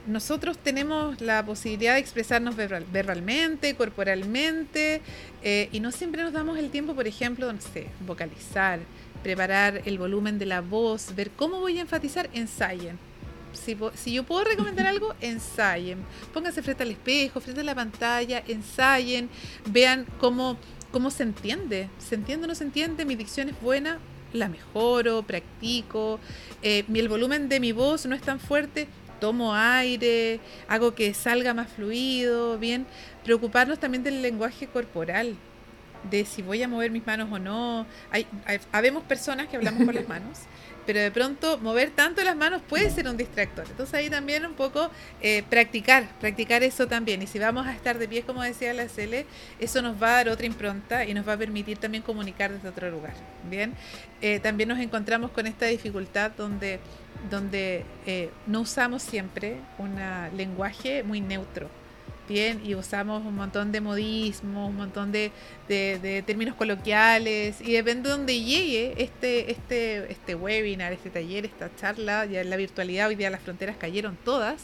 nosotros 0.06 0.58
tenemos 0.58 1.21
la 1.21 1.45
posibilidad 1.45 1.93
de 1.93 1.99
expresarnos 1.99 2.56
verbalmente, 2.56 3.75
corporalmente, 3.75 5.01
eh, 5.43 5.69
y 5.71 5.79
no 5.79 5.91
siempre 5.91 6.23
nos 6.23 6.34
damos 6.34 6.58
el 6.58 6.69
tiempo, 6.71 6.93
por 6.93 7.08
ejemplo, 7.08 7.51
no 7.51 7.62
sé, 7.62 7.88
vocalizar, 8.06 8.79
preparar 9.23 9.82
el 9.86 9.97
volumen 9.97 10.39
de 10.39 10.45
la 10.45 10.62
voz, 10.62 11.15
ver 11.15 11.32
cómo 11.32 11.60
voy 11.62 11.77
a 11.77 11.82
enfatizar, 11.82 12.29
ensayen. 12.34 12.99
Si, 13.53 13.77
si 13.95 14.13
yo 14.13 14.23
puedo 14.23 14.43
recomendar 14.43 14.87
algo, 14.87 15.13
ensayen. 15.21 16.03
Pónganse 16.33 16.61
frente 16.61 16.83
al 16.83 16.91
espejo, 16.91 17.39
frente 17.41 17.61
a 17.61 17.63
la 17.63 17.75
pantalla, 17.75 18.43
ensayen, 18.47 19.29
vean 19.69 20.05
cómo, 20.19 20.57
cómo 20.91 21.09
se 21.11 21.23
entiende. 21.23 21.89
¿Se 21.99 22.15
entiende 22.15 22.45
o 22.45 22.47
no 22.47 22.55
se 22.55 22.63
entiende? 22.63 23.05
Mi 23.05 23.15
dicción 23.15 23.49
es 23.49 23.59
buena, 23.61 23.99
la 24.33 24.49
mejoro, 24.49 25.23
practico. 25.23 26.19
Eh, 26.61 26.83
el 26.93 27.09
volumen 27.09 27.49
de 27.49 27.59
mi 27.59 27.71
voz 27.71 28.05
no 28.05 28.15
es 28.15 28.21
tan 28.21 28.39
fuerte, 28.39 28.87
tomo 29.19 29.55
aire, 29.55 30.39
hago 30.67 30.95
que 30.95 31.13
salga 31.13 31.53
más 31.53 31.71
fluido, 31.71 32.57
bien. 32.57 32.85
Preocuparnos 33.23 33.79
también 33.79 34.03
del 34.03 34.21
lenguaje 34.21 34.67
corporal, 34.67 35.37
de 36.09 36.25
si 36.25 36.41
voy 36.41 36.61
a 36.63 36.67
mover 36.67 36.91
mis 36.91 37.05
manos 37.05 37.29
o 37.31 37.39
no. 37.39 37.85
Hay, 38.11 38.27
habemos 38.71 39.03
personas 39.03 39.47
que 39.47 39.57
hablamos 39.57 39.85
con 39.85 39.95
las 39.95 40.07
manos, 40.09 40.39
pero 40.85 40.99
de 40.99 41.11
pronto 41.11 41.57
mover 41.59 41.91
tanto 41.91 42.23
las 42.23 42.35
manos 42.35 42.61
puede 42.67 42.89
ser 42.89 43.07
un 43.07 43.17
distractor. 43.17 43.65
Entonces 43.69 43.93
ahí 43.95 44.09
también 44.09 44.45
un 44.45 44.53
poco 44.53 44.89
eh, 45.21 45.43
practicar, 45.49 46.07
practicar 46.19 46.63
eso 46.63 46.87
también. 46.87 47.21
Y 47.21 47.27
si 47.27 47.39
vamos 47.39 47.65
a 47.67 47.73
estar 47.73 47.97
de 47.97 48.07
pie, 48.07 48.23
como 48.23 48.43
decía 48.43 48.73
la 48.73 48.89
Cele, 48.89 49.25
eso 49.59 49.81
nos 49.81 50.01
va 50.01 50.09
a 50.09 50.15
dar 50.17 50.29
otra 50.29 50.45
impronta 50.45 51.05
y 51.05 51.13
nos 51.13 51.27
va 51.27 51.33
a 51.33 51.37
permitir 51.37 51.77
también 51.77 52.03
comunicar 52.03 52.51
desde 52.51 52.67
otro 52.67 52.89
lugar. 52.89 53.13
Bien, 53.49 53.73
eh, 54.21 54.39
también 54.39 54.69
nos 54.69 54.79
encontramos 54.79 55.31
con 55.31 55.47
esta 55.47 55.65
dificultad 55.65 56.31
donde 56.31 56.79
donde 57.29 57.85
eh, 58.05 58.29
no 58.47 58.61
usamos 58.61 59.01
siempre 59.01 59.57
un 59.77 59.95
lenguaje 60.35 61.03
muy 61.03 61.21
neutro. 61.21 61.69
Bien, 62.29 62.62
y 62.63 62.73
usamos 62.73 63.25
un 63.25 63.36
montón 63.36 63.73
de 63.73 63.81
modismos, 63.81 64.69
un 64.69 64.77
montón 64.77 65.12
de, 65.12 65.31
términos 66.25 66.55
coloquiales, 66.55 67.59
y 67.59 67.73
depende 67.73 68.07
de 68.07 68.15
dónde 68.15 68.39
llegue 68.39 68.93
este, 68.97 69.51
este, 69.51 70.09
este 70.09 70.33
webinar, 70.33 70.93
este 70.93 71.09
taller, 71.09 71.45
esta 71.45 71.75
charla, 71.75 72.25
ya 72.25 72.39
en 72.39 72.49
la 72.49 72.55
virtualidad 72.55 73.09
hoy 73.09 73.15
día 73.15 73.29
las 73.29 73.41
fronteras 73.41 73.75
cayeron 73.75 74.17
todas, 74.23 74.63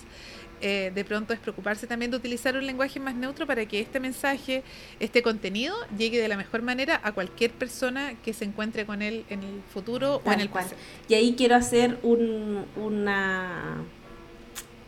eh, 0.62 0.92
de 0.94 1.06
pronto 1.06 1.34
es 1.34 1.40
preocuparse 1.40 1.88
también 1.88 2.12
de 2.12 2.18
utilizar 2.18 2.56
un 2.56 2.66
lenguaje 2.66 3.00
más 3.00 3.16
neutro 3.16 3.48
para 3.48 3.66
que 3.66 3.80
este 3.80 4.00
mensaje, 4.00 4.64
este 5.00 5.22
contenido, 5.22 5.76
llegue 5.98 6.22
de 6.22 6.28
la 6.28 6.38
mejor 6.38 6.62
manera 6.62 7.00
a 7.04 7.14
cualquier 7.14 7.52
persona 7.52 8.16
que 8.24 8.34
se 8.34 8.46
encuentre 8.46 8.86
con 8.86 9.02
él 9.02 9.26
en 9.30 9.44
el 9.44 9.62
futuro 9.74 10.22
o 10.24 10.32
en 10.32 10.42
el 10.42 10.50
pasado. 10.50 10.76
Y 11.08 11.14
ahí 11.14 11.36
quiero 11.38 11.56
hacer 11.56 11.98
un, 12.04 12.66
una, 12.76 13.84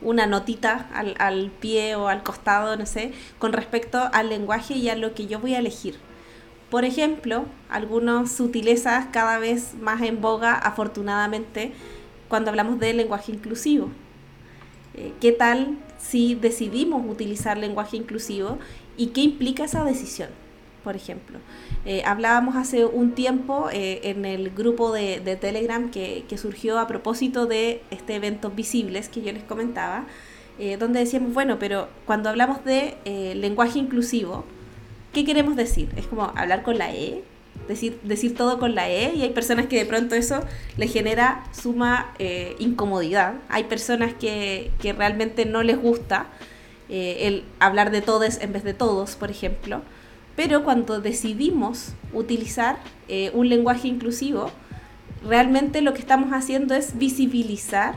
una 0.01 0.25
notita 0.25 0.89
al, 0.93 1.15
al 1.19 1.51
pie 1.51 1.95
o 1.95 2.07
al 2.07 2.23
costado, 2.23 2.75
no 2.77 2.85
sé, 2.85 3.13
con 3.39 3.53
respecto 3.53 4.09
al 4.13 4.29
lenguaje 4.29 4.75
y 4.75 4.89
a 4.89 4.95
lo 4.95 5.13
que 5.13 5.27
yo 5.27 5.39
voy 5.39 5.55
a 5.55 5.59
elegir. 5.59 5.97
Por 6.69 6.85
ejemplo, 6.85 7.45
algunas 7.69 8.31
sutilezas 8.31 9.07
cada 9.11 9.39
vez 9.39 9.73
más 9.81 10.01
en 10.01 10.21
boga, 10.21 10.53
afortunadamente, 10.53 11.73
cuando 12.29 12.49
hablamos 12.49 12.79
de 12.79 12.93
lenguaje 12.93 13.33
inclusivo. 13.33 13.89
Eh, 14.93 15.13
¿Qué 15.19 15.33
tal 15.33 15.77
si 15.97 16.35
decidimos 16.35 17.03
utilizar 17.05 17.57
lenguaje 17.57 17.97
inclusivo 17.97 18.57
y 18.95 19.07
qué 19.07 19.19
implica 19.21 19.65
esa 19.65 19.83
decisión? 19.83 20.29
Por 20.83 20.95
ejemplo, 20.95 21.39
eh, 21.85 22.03
hablábamos 22.05 22.55
hace 22.55 22.85
un 22.85 23.11
tiempo 23.13 23.69
eh, 23.71 24.01
en 24.03 24.25
el 24.25 24.51
grupo 24.51 24.91
de, 24.91 25.19
Telegram 25.39 25.89
que, 25.89 26.25
surgió 26.37 26.79
a 26.79 26.87
propósito 26.87 27.45
de 27.45 27.81
este 27.91 28.15
evento 28.15 28.49
Visibles 28.51 29.09
que 29.09 29.21
yo 29.21 29.31
les 29.31 29.43
comentaba, 29.43 30.05
donde 30.77 30.99
decíamos, 30.99 31.33
bueno, 31.33 31.57
pero 31.57 31.87
cuando 32.05 32.29
hablamos 32.29 32.63
de 32.63 32.95
lenguaje 33.35 33.79
inclusivo, 33.79 34.45
¿qué 35.11 35.25
queremos 35.25 35.55
decir? 35.55 35.89
¿Es 35.97 36.05
como 36.05 36.31
hablar 36.35 36.61
con 36.61 36.77
la 36.77 36.93
E? 36.93 37.23
decir, 37.67 38.35
todo 38.35 38.59
con 38.59 38.75
la 38.75 38.89
E 38.89 39.13
y 39.15 39.21
hay 39.21 39.29
personas 39.29 39.67
que 39.67 39.77
de 39.77 39.85
pronto 39.85 40.15
eso 40.15 40.41
les 40.77 40.91
genera 40.91 41.43
suma 41.51 42.13
eh, 42.19 42.55
incomodidad. 42.59 43.35
Hay 43.49 43.65
personas 43.65 44.13
que, 44.13 44.71
que, 44.81 44.93
realmente 44.93 45.45
no 45.45 45.63
les 45.63 45.77
gusta 45.77 46.27
eh, 46.89 47.27
el 47.27 47.43
hablar 47.59 47.91
de 47.91 48.01
todos 48.01 48.39
en 48.41 48.53
vez 48.53 48.63
de 48.63 48.73
todos, 48.73 49.15
por 49.15 49.31
ejemplo. 49.31 49.81
Pero 50.41 50.63
cuando 50.63 51.01
decidimos 51.01 51.93
utilizar 52.13 52.79
eh, 53.07 53.29
un 53.35 53.47
lenguaje 53.47 53.87
inclusivo, 53.87 54.49
realmente 55.23 55.81
lo 55.81 55.93
que 55.93 55.99
estamos 55.99 56.31
haciendo 56.31 56.73
es 56.73 56.97
visibilizar 56.97 57.93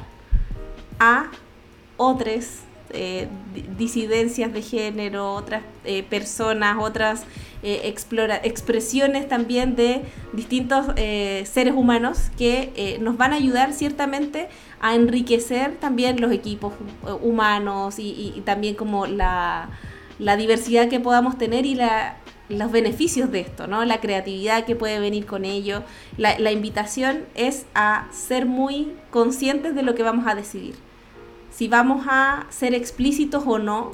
a 0.99 1.31
otros 1.97 2.61
disidencias 3.77 4.53
de 4.53 4.63
género, 4.63 5.33
otras 5.33 5.63
personas, 6.09 6.77
otras 6.79 7.25
eh, 7.67 7.95
expresiones 8.43 9.27
también 9.27 9.75
de 9.75 10.03
distintos 10.35 10.85
eh, 10.97 11.47
seres 11.51 11.73
humanos 11.75 12.31
que 12.37 12.75
eh, 12.77 12.99
nos 13.01 13.17
van 13.17 13.33
a 13.33 13.37
ayudar 13.37 13.73
ciertamente 13.73 14.51
a 14.81 14.95
enriquecer 14.95 15.77
también 15.77 16.21
los 16.21 16.31
equipos 16.31 16.75
humanos 17.23 17.95
y, 17.99 18.43
también 18.45 18.75
como 18.75 19.07
la, 19.07 19.71
diversidad 20.19 20.91
que 20.91 21.01
podamos 21.01 21.39
tener 21.39 21.65
y 21.65 21.75
la 21.75 22.17
los 22.49 22.71
beneficios 22.71 23.31
de 23.33 23.41
esto, 23.41 23.67
¿no? 23.67 23.85
La 23.85 24.01
creatividad 24.01 24.65
que 24.65 24.77
puede 24.77 24.99
venir 24.99 25.27
con 25.27 25.45
ello. 25.45 25.83
La, 26.19 26.53
invitación 26.53 27.25
es 27.35 27.67
a 27.75 28.07
ser 28.13 28.47
muy 28.47 28.93
conscientes 29.11 29.75
de 29.75 29.83
lo 29.83 29.95
que 29.95 30.03
vamos 30.03 30.27
a 30.27 30.35
decidir. 30.35 30.75
Si 31.51 31.69
vamos 31.69 32.07
a 32.09 32.47
ser 32.51 32.75
explícitos 32.75 33.45
o 33.47 33.59
no 33.59 33.93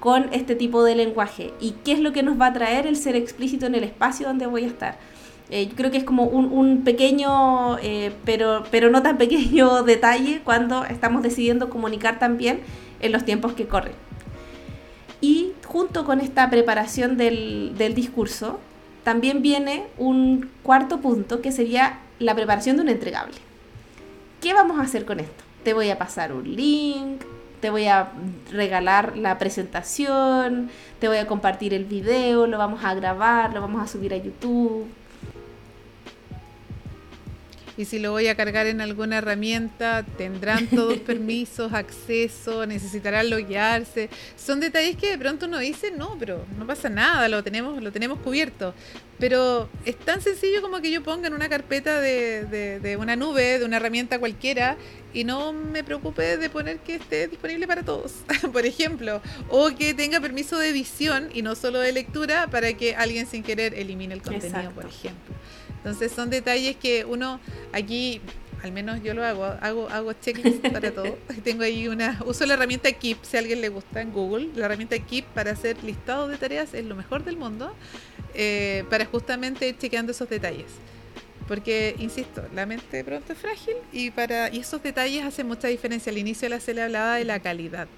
con 0.00 0.28
este 0.32 0.54
tipo 0.54 0.84
de 0.84 0.94
lenguaje 0.94 1.52
y 1.60 1.72
qué 1.84 1.92
es 1.92 2.00
lo 2.00 2.12
que 2.12 2.22
nos 2.22 2.40
va 2.40 2.46
a 2.46 2.52
traer 2.52 2.86
el 2.86 2.96
ser 2.96 3.16
explícito 3.16 3.66
en 3.66 3.74
el 3.74 3.84
espacio 3.84 4.26
donde 4.26 4.46
voy 4.46 4.64
a 4.64 4.68
estar. 4.68 4.98
Eh, 5.50 5.66
yo 5.66 5.74
creo 5.74 5.90
que 5.90 5.96
es 5.96 6.04
como 6.04 6.24
un, 6.24 6.52
un 6.52 6.84
pequeño, 6.84 7.78
eh, 7.78 8.12
pero, 8.24 8.64
pero 8.70 8.90
no 8.90 9.02
tan 9.02 9.16
pequeño 9.16 9.82
detalle 9.84 10.42
cuando 10.44 10.84
estamos 10.84 11.22
decidiendo 11.22 11.70
comunicar 11.70 12.18
también 12.18 12.60
en 13.00 13.12
los 13.12 13.24
tiempos 13.24 13.54
que 13.54 13.66
corren. 13.66 13.94
Y 15.20 15.52
junto 15.68 16.06
con 16.06 16.20
esta 16.20 16.48
preparación 16.48 17.18
del, 17.18 17.74
del 17.76 17.94
discurso, 17.94 18.58
también 19.04 19.42
viene 19.42 19.84
un 19.98 20.50
cuarto 20.62 21.00
punto 21.00 21.42
que 21.42 21.52
sería 21.52 21.98
la 22.18 22.34
preparación 22.34 22.76
de 22.76 22.82
un 22.82 22.88
entregable. 22.88 23.36
¿Qué 24.40 24.54
vamos 24.54 24.78
a 24.78 24.82
hacer 24.82 25.04
con 25.04 25.20
esto? 25.20 25.44
Te 25.64 25.74
voy 25.74 25.90
a 25.90 25.98
pasar 25.98 26.32
un 26.32 26.56
link, 26.56 27.22
te 27.60 27.68
voy 27.68 27.86
a 27.86 28.08
regalar 28.50 29.18
la 29.18 29.36
presentación, 29.36 30.70
te 31.00 31.08
voy 31.08 31.18
a 31.18 31.26
compartir 31.26 31.74
el 31.74 31.84
video, 31.84 32.46
lo 32.46 32.56
vamos 32.56 32.82
a 32.82 32.94
grabar, 32.94 33.52
lo 33.52 33.60
vamos 33.60 33.82
a 33.82 33.86
subir 33.86 34.14
a 34.14 34.16
YouTube. 34.16 34.86
Y 37.78 37.84
si 37.84 38.00
lo 38.00 38.10
voy 38.10 38.26
a 38.26 38.34
cargar 38.34 38.66
en 38.66 38.80
alguna 38.80 39.18
herramienta, 39.18 40.04
tendrán 40.16 40.66
todos 40.66 40.98
permisos, 41.06 41.72
acceso, 41.72 42.66
necesitarán 42.66 43.30
loguearse. 43.30 44.10
Son 44.36 44.58
detalles 44.58 44.96
que 44.96 45.10
de 45.10 45.16
pronto 45.16 45.46
uno 45.46 45.58
dice, 45.60 45.92
no, 45.92 46.16
pero 46.18 46.44
no 46.58 46.66
pasa 46.66 46.88
nada, 46.88 47.28
lo 47.28 47.44
tenemos, 47.44 47.80
lo 47.80 47.92
tenemos 47.92 48.18
cubierto. 48.18 48.74
Pero 49.20 49.68
es 49.84 49.96
tan 49.96 50.20
sencillo 50.20 50.60
como 50.60 50.80
que 50.80 50.90
yo 50.90 51.04
ponga 51.04 51.28
en 51.28 51.34
una 51.34 51.48
carpeta 51.48 52.00
de, 52.00 52.46
de, 52.46 52.80
de 52.80 52.96
una 52.96 53.14
nube, 53.14 53.60
de 53.60 53.64
una 53.64 53.76
herramienta 53.76 54.18
cualquiera, 54.18 54.76
y 55.14 55.22
no 55.22 55.52
me 55.52 55.84
preocupe 55.84 56.36
de 56.36 56.50
poner 56.50 56.78
que 56.78 56.96
esté 56.96 57.28
disponible 57.28 57.68
para 57.68 57.84
todos, 57.84 58.12
por 58.52 58.66
ejemplo, 58.66 59.22
o 59.48 59.70
que 59.76 59.94
tenga 59.94 60.20
permiso 60.20 60.58
de 60.58 60.70
edición 60.70 61.28
y 61.32 61.42
no 61.42 61.54
solo 61.54 61.78
de 61.78 61.92
lectura 61.92 62.48
para 62.48 62.72
que 62.72 62.96
alguien 62.96 63.26
sin 63.26 63.44
querer 63.44 63.74
elimine 63.74 64.14
el 64.14 64.22
contenido, 64.22 64.58
Exacto. 64.58 64.80
por 64.80 64.86
ejemplo. 64.86 65.34
Entonces 65.88 66.12
son 66.12 66.28
detalles 66.28 66.76
que 66.76 67.06
uno 67.06 67.40
aquí, 67.72 68.20
al 68.62 68.72
menos 68.72 69.02
yo 69.02 69.14
lo 69.14 69.24
hago, 69.24 69.44
hago, 69.44 69.88
hago 69.88 70.12
checklist 70.12 70.68
para 70.72 70.90
todo. 70.90 71.16
Tengo 71.44 71.62
ahí 71.62 71.88
una, 71.88 72.20
uso 72.26 72.44
la 72.44 72.54
herramienta 72.54 72.92
Keep, 72.92 73.16
si 73.22 73.38
a 73.38 73.40
alguien 73.40 73.62
le 73.62 73.70
gusta 73.70 74.02
en 74.02 74.12
Google, 74.12 74.50
la 74.54 74.66
herramienta 74.66 74.98
Keep 74.98 75.24
para 75.28 75.52
hacer 75.52 75.82
listado 75.82 76.28
de 76.28 76.36
tareas 76.36 76.74
es 76.74 76.84
lo 76.84 76.94
mejor 76.94 77.24
del 77.24 77.38
mundo, 77.38 77.74
eh, 78.34 78.84
para 78.90 79.06
justamente 79.06 79.66
ir 79.66 79.78
chequeando 79.78 80.12
esos 80.12 80.28
detalles. 80.28 80.66
Porque, 81.46 81.96
insisto, 81.98 82.46
la 82.54 82.66
mente 82.66 83.02
pronto 83.02 83.32
es 83.32 83.38
frágil 83.38 83.76
y, 83.90 84.10
para, 84.10 84.52
y 84.52 84.58
esos 84.58 84.82
detalles 84.82 85.24
hacen 85.24 85.48
mucha 85.48 85.68
diferencia. 85.68 86.12
Al 86.12 86.18
inicio 86.18 86.50
de 86.50 86.54
la 86.54 86.60
serie 86.60 86.82
hablaba 86.82 87.16
de 87.16 87.24
la 87.24 87.40
calidad, 87.40 87.88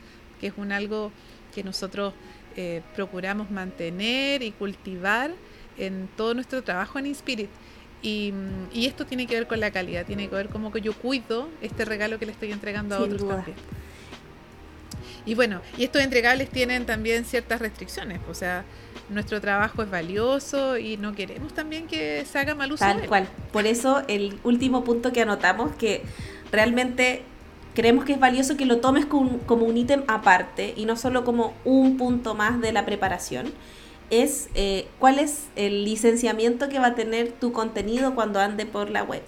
que 0.40 0.46
es 0.46 0.52
un 0.56 0.70
algo 0.70 1.10
que 1.52 1.64
nosotros 1.64 2.14
eh, 2.56 2.82
procuramos 2.94 3.50
mantener 3.50 4.44
y 4.44 4.52
cultivar 4.52 5.32
en 5.76 6.08
todo 6.16 6.34
nuestro 6.34 6.62
trabajo 6.62 6.98
en 6.98 7.06
Inspirit. 7.06 7.50
Y, 8.02 8.32
y, 8.72 8.86
esto 8.86 9.04
tiene 9.04 9.26
que 9.26 9.34
ver 9.34 9.46
con 9.46 9.60
la 9.60 9.70
calidad, 9.70 10.06
tiene 10.06 10.28
que 10.28 10.34
ver 10.34 10.48
cómo 10.48 10.72
que 10.72 10.80
yo 10.80 10.94
cuido 10.94 11.48
este 11.60 11.84
regalo 11.84 12.18
que 12.18 12.26
le 12.26 12.32
estoy 12.32 12.50
entregando 12.50 12.94
a 12.94 13.00
otros 13.00 13.20
duda. 13.20 13.36
también. 13.36 13.56
Y 15.26 15.34
bueno, 15.34 15.60
y 15.76 15.84
estos 15.84 16.02
entregables 16.02 16.48
tienen 16.48 16.86
también 16.86 17.24
ciertas 17.24 17.60
restricciones, 17.60 18.20
o 18.28 18.34
sea, 18.34 18.64
nuestro 19.10 19.40
trabajo 19.40 19.82
es 19.82 19.90
valioso 19.90 20.78
y 20.78 20.96
no 20.96 21.14
queremos 21.14 21.52
también 21.52 21.86
que 21.86 22.24
se 22.24 22.38
haga 22.38 22.54
mal 22.54 22.72
uso 22.72 22.84
de 22.84 22.90
Tal 22.92 23.02
él. 23.02 23.08
cual. 23.08 23.28
Por 23.52 23.66
eso 23.66 24.02
el 24.08 24.38
último 24.44 24.82
punto 24.82 25.12
que 25.12 25.20
anotamos, 25.20 25.74
que 25.76 26.02
realmente 26.50 27.22
creemos 27.74 28.04
que 28.04 28.14
es 28.14 28.20
valioso 28.20 28.56
que 28.56 28.64
lo 28.64 28.78
tomes 28.78 29.06
como, 29.06 29.38
como 29.40 29.66
un 29.66 29.76
ítem 29.76 30.04
aparte 30.08 30.72
y 30.76 30.86
no 30.86 30.96
solo 30.96 31.24
como 31.24 31.54
un 31.64 31.96
punto 31.96 32.34
más 32.34 32.60
de 32.60 32.72
la 32.72 32.86
preparación, 32.86 33.52
es 34.10 34.48
eh, 34.54 34.88
cuál 34.98 35.18
es 35.18 35.44
el 35.56 35.84
licenciamiento 35.84 36.68
que 36.68 36.78
va 36.78 36.88
a 36.88 36.94
tener 36.94 37.32
tu 37.32 37.52
contenido 37.52 38.14
cuando 38.14 38.40
ande 38.40 38.66
por 38.66 38.90
la 38.90 39.04
web. 39.04 39.22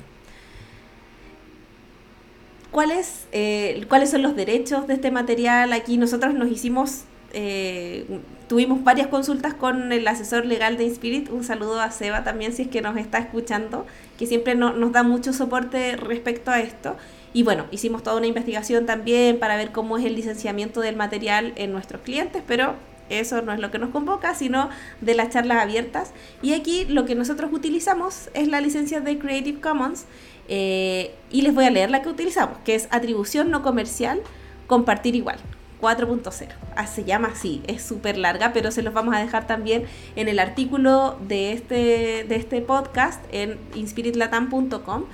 ¿Cuáles, 2.72 3.26
eh, 3.32 3.84
¿Cuáles 3.88 4.10
son 4.10 4.22
los 4.22 4.34
derechos 4.34 4.86
de 4.86 4.94
este 4.94 5.10
material? 5.10 5.72
Aquí 5.72 5.98
nosotros 5.98 6.34
nos 6.34 6.50
hicimos, 6.50 7.02
eh, 7.34 8.06
tuvimos 8.48 8.82
varias 8.82 9.08
consultas 9.08 9.52
con 9.52 9.92
el 9.92 10.08
asesor 10.08 10.46
legal 10.46 10.78
de 10.78 10.84
Inspirit. 10.84 11.30
Un 11.30 11.44
saludo 11.44 11.80
a 11.80 11.90
Seba 11.90 12.24
también 12.24 12.54
si 12.54 12.62
es 12.62 12.68
que 12.68 12.80
nos 12.80 12.96
está 12.96 13.18
escuchando, 13.18 13.86
que 14.18 14.26
siempre 14.26 14.54
no, 14.54 14.72
nos 14.72 14.90
da 14.92 15.02
mucho 15.02 15.34
soporte 15.34 15.96
respecto 15.96 16.50
a 16.50 16.60
esto. 16.60 16.96
Y 17.34 17.42
bueno, 17.42 17.66
hicimos 17.70 18.02
toda 18.02 18.16
una 18.16 18.26
investigación 18.26 18.86
también 18.86 19.38
para 19.38 19.56
ver 19.56 19.70
cómo 19.70 19.98
es 19.98 20.04
el 20.06 20.16
licenciamiento 20.16 20.80
del 20.80 20.96
material 20.96 21.52
en 21.56 21.72
nuestros 21.72 22.00
clientes, 22.00 22.42
pero 22.46 22.74
eso 23.20 23.42
no 23.42 23.52
es 23.52 23.60
lo 23.60 23.70
que 23.70 23.78
nos 23.78 23.90
convoca, 23.90 24.34
sino 24.34 24.70
de 25.00 25.14
las 25.14 25.30
charlas 25.30 25.62
abiertas. 25.62 26.12
Y 26.42 26.54
aquí 26.54 26.84
lo 26.86 27.04
que 27.04 27.14
nosotros 27.14 27.50
utilizamos 27.52 28.30
es 28.34 28.48
la 28.48 28.60
licencia 28.60 29.00
de 29.00 29.18
Creative 29.18 29.60
Commons. 29.60 30.06
Eh, 30.48 31.14
y 31.30 31.42
les 31.42 31.54
voy 31.54 31.64
a 31.64 31.70
leer 31.70 31.90
la 31.90 32.02
que 32.02 32.08
utilizamos, 32.08 32.58
que 32.64 32.74
es 32.74 32.88
atribución 32.90 33.50
no 33.50 33.62
comercial, 33.62 34.20
compartir 34.66 35.14
igual. 35.14 35.38
4.0. 35.80 36.48
Ah, 36.76 36.86
se 36.86 37.04
llama 37.04 37.28
así, 37.34 37.60
es 37.66 37.82
súper 37.82 38.16
larga, 38.16 38.52
pero 38.52 38.70
se 38.70 38.82
los 38.82 38.94
vamos 38.94 39.14
a 39.16 39.18
dejar 39.18 39.48
también 39.48 39.84
en 40.14 40.28
el 40.28 40.38
artículo 40.38 41.18
de 41.26 41.52
este, 41.52 42.24
de 42.28 42.36
este 42.36 42.60
podcast 42.62 43.22
en 43.32 43.58
inspiritlatam.com. 43.74 45.04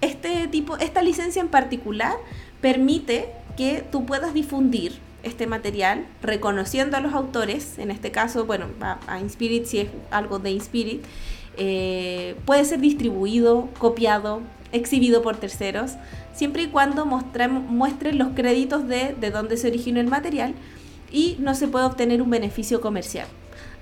Este 0.00 0.46
tipo, 0.46 0.76
esta 0.76 1.02
licencia 1.02 1.42
en 1.42 1.48
particular 1.48 2.14
permite 2.60 3.30
que 3.56 3.84
tú 3.90 4.06
puedas 4.06 4.32
difundir 4.32 5.00
este 5.26 5.46
material 5.46 6.06
reconociendo 6.22 6.96
a 6.96 7.00
los 7.00 7.14
autores, 7.14 7.78
en 7.78 7.90
este 7.90 8.10
caso, 8.10 8.46
bueno, 8.46 8.66
a, 8.80 8.98
a 9.06 9.20
Inspirit 9.20 9.66
si 9.66 9.78
es 9.80 9.88
algo 10.10 10.38
de 10.38 10.50
Inspirit, 10.50 11.04
eh, 11.56 12.36
puede 12.44 12.64
ser 12.64 12.80
distribuido, 12.80 13.68
copiado, 13.78 14.42
exhibido 14.72 15.22
por 15.22 15.36
terceros, 15.36 15.92
siempre 16.34 16.64
y 16.64 16.66
cuando 16.66 17.06
muestren 17.06 18.18
los 18.18 18.28
créditos 18.34 18.86
de, 18.86 19.14
de 19.18 19.30
dónde 19.30 19.56
se 19.56 19.68
originó 19.68 20.00
el 20.00 20.08
material 20.08 20.54
y 21.10 21.36
no 21.38 21.54
se 21.54 21.68
puede 21.68 21.86
obtener 21.86 22.20
un 22.20 22.30
beneficio 22.30 22.80
comercial. 22.80 23.26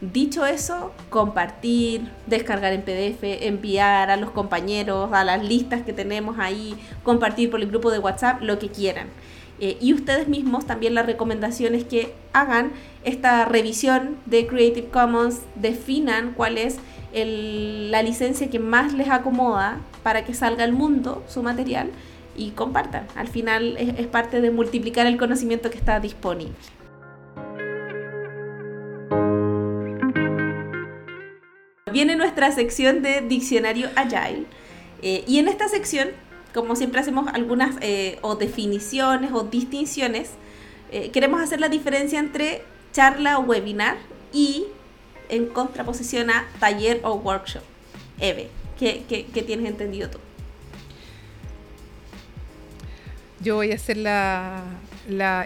Dicho 0.01 0.45
eso, 0.45 0.93
compartir, 1.09 2.11
descargar 2.27 2.73
en 2.73 2.83
PDF, 2.83 3.23
enviar 3.23 4.11
a 4.11 4.17
los 4.17 4.31
compañeros, 4.31 5.11
a 5.13 5.25
las 5.25 5.43
listas 5.43 5.83
que 5.83 5.93
tenemos 5.93 6.39
ahí, 6.39 6.75
compartir 7.03 7.51
por 7.51 7.61
el 7.61 7.69
grupo 7.69 7.91
de 7.91 7.99
WhatsApp, 7.99 8.43
lo 8.43 8.59
que 8.59 8.69
quieran. 8.69 9.09
Eh, 9.65 9.79
y 9.81 9.95
ustedes 9.95 10.29
mismos 10.29 10.67
también 10.67 10.95
la 10.95 11.03
recomendación 11.03 11.75
es 11.75 11.85
que 11.85 12.13
hagan 12.35 12.73
esta 13.03 13.47
revisión 13.47 14.19
de 14.27 14.47
Creative 14.47 14.89
Commons, 14.89 15.41
definan 15.55 16.35
cuál 16.35 16.59
es 16.59 16.77
la 17.15 18.03
licencia 18.03 18.51
que 18.51 18.59
más 18.59 18.93
les 18.93 19.09
acomoda 19.09 19.79
para 20.03 20.27
que 20.27 20.35
salga 20.35 20.65
al 20.65 20.75
mundo 20.75 21.25
su 21.29 21.43
material 21.43 21.89
y 22.37 22.51
compartan. 22.51 23.07
Al 23.17 23.29
final 23.29 23.79
es, 23.79 23.99
es 23.99 24.07
parte 24.07 24.43
de 24.43 24.51
multiplicar 24.51 25.07
el 25.07 25.17
conocimiento 25.17 25.71
que 25.71 25.79
está 25.79 25.99
disponible. 25.99 26.53
Viene 31.91 32.17
nuestra 32.17 32.53
sección 32.53 33.01
de 33.01 33.23
diccionario 33.23 33.89
Agile 33.97 34.45
eh, 35.07 35.23
y 35.27 35.39
en 35.39 35.49
esta 35.49 35.69
sección, 35.69 36.09
como 36.55 36.77
siempre 36.77 37.01
hacemos 37.01 37.27
algunas 37.35 37.77
eh, 37.81 38.19
o 38.23 38.37
definiciones 38.37 39.33
o 39.33 39.43
distinciones, 39.43 40.31
eh, 40.93 41.11
queremos 41.11 41.43
hacer 41.43 41.61
la 41.61 41.69
diferencia 41.69 42.21
entre 42.21 42.63
charla 42.93 43.39
o 43.39 43.43
webinar 43.43 43.97
y 44.33 44.67
en 45.29 45.47
contraposición 45.47 46.31
a 46.31 46.47
taller 46.61 47.01
o 47.03 47.15
workshop. 47.15 47.63
Eve, 48.21 48.49
¿qué, 48.79 49.05
tienes 49.47 49.69
entendido 49.69 50.09
tú? 50.11 50.19
Yo 53.41 53.57
voy 53.57 53.73
a 53.73 53.75
hacer 53.75 53.97
la, 53.97 54.63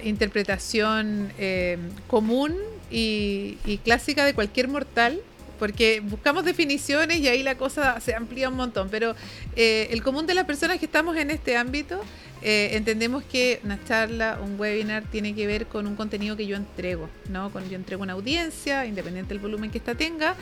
interpretación 0.05 1.33
eh, 1.39 1.79
común 2.07 2.55
y, 2.91 3.81
clásica 3.83 4.27
de 4.27 4.35
cualquier 4.35 4.69
mortal, 4.69 5.23
porque 5.59 6.01
buscamos 6.01 6.45
definiciones 6.45 7.19
y 7.19 7.29
ahí 7.29 7.43
la 7.43 7.57
cosa 7.57 8.01
se 8.01 8.15
amplía 8.15 8.49
un 8.49 8.57
montón, 8.57 8.89
pero 8.91 9.15
eh, 9.57 9.89
el 9.91 10.03
común 10.03 10.27
de 10.27 10.35
las 10.35 10.45
personas 10.45 10.79
que 10.79 10.87
estamos 10.87 11.17
en 11.17 11.31
este 11.31 11.57
ámbito 11.57 12.01
eh, 12.41 12.71
entendemos 12.73 13.25
que 13.25 13.61
una 13.65 13.83
charla, 13.85 14.39
un 14.43 14.59
webinar 14.61 15.03
tiene 15.11 15.35
que 15.35 15.47
ver 15.47 15.67
con 15.67 15.87
un 15.87 15.97
contenido 15.97 16.37
que 16.37 16.47
yo 16.47 16.57
entrego, 16.57 17.09
¿no? 17.29 17.51
Con, 17.51 17.69
yo 17.69 17.77
entrego 17.77 18.03
una 18.03 18.13
audiencia, 18.13 18.87
independiente 18.87 19.35
del 19.35 19.41
volumen 19.41 19.71
que 19.71 19.79
ésta 19.79 19.95
tenga, 19.95 20.37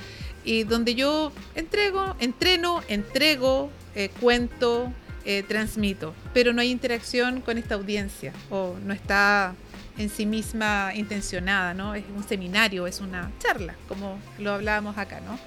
y 0.45 0.65
donde 0.65 0.95
yo 0.95 1.33
entrego, 1.55 2.15
entreno, 2.21 2.83
entrego, 2.89 3.71
eh, 3.95 4.11
cuento, 4.21 4.93
eh, 5.25 5.43
transmito, 5.43 6.15
pero 6.35 6.53
no 6.53 6.61
hay 6.61 6.71
interacción 6.71 7.41
con 7.41 7.59
esta 7.59 7.75
audiencia 7.75 8.33
o 8.51 8.77
no 8.85 8.93
está 8.93 9.57
en 9.99 10.11
sí 10.11 10.27
misma 10.27 10.93
intencionada, 10.95 11.75
¿no? 11.75 11.95
Es 11.95 12.05
un 12.15 12.27
seminario, 12.27 12.87
es 12.87 13.01
una 13.01 13.31
charla, 13.39 13.75
como 13.89 14.19
lo 14.39 14.53
hablábamos 14.53 14.99
acá, 14.99 15.21
¿no? 15.21 15.39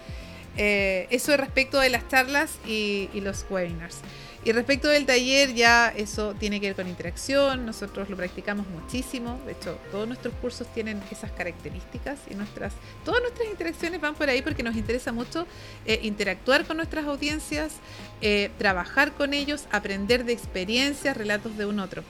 Eh, 0.58 1.08
eso 1.10 1.36
respecto 1.38 1.80
de 1.80 1.90
las 1.90 2.08
charlas 2.08 2.58
y, 2.68 3.10
y 3.14 3.22
los 3.22 3.46
webinars. 3.50 4.02
Y 4.46 4.54
respecto 4.54 4.88
del 4.88 5.06
taller, 5.06 5.54
ya 5.54 5.90
eso 5.90 6.34
tiene 6.34 6.62
que 6.62 6.68
ver 6.68 6.76
con 6.76 6.88
interacción, 6.88 7.66
nosotros 7.66 8.10
lo 8.10 8.16
practicamos 8.16 8.66
muchísimo, 8.70 9.38
de 9.46 9.52
hecho 9.52 9.78
todos 9.92 10.08
nuestros 10.08 10.34
cursos 10.36 10.66
tienen 10.74 11.02
esas 11.12 11.32
características 11.32 12.20
y 12.32 12.36
nuestras, 12.36 12.72
todas 13.04 13.22
nuestras 13.22 13.50
interacciones 13.50 14.00
van 14.00 14.16
por 14.16 14.30
ahí 14.30 14.42
porque 14.42 14.64
nos 14.64 14.78
interesa 14.78 15.12
mucho 15.12 15.46
eh, 15.86 16.00
interactuar 16.04 16.66
con 16.66 16.78
nuestras 16.78 17.06
audiencias, 17.06 17.74
eh, 18.22 18.50
trabajar 18.58 19.12
con 19.12 19.34
ellos, 19.34 19.66
aprender 19.72 20.24
de 20.24 20.32
experiencias, 20.32 21.18
relatos 21.18 21.58
de 21.58 21.66
un 21.66 21.80
otro. 21.80 22.04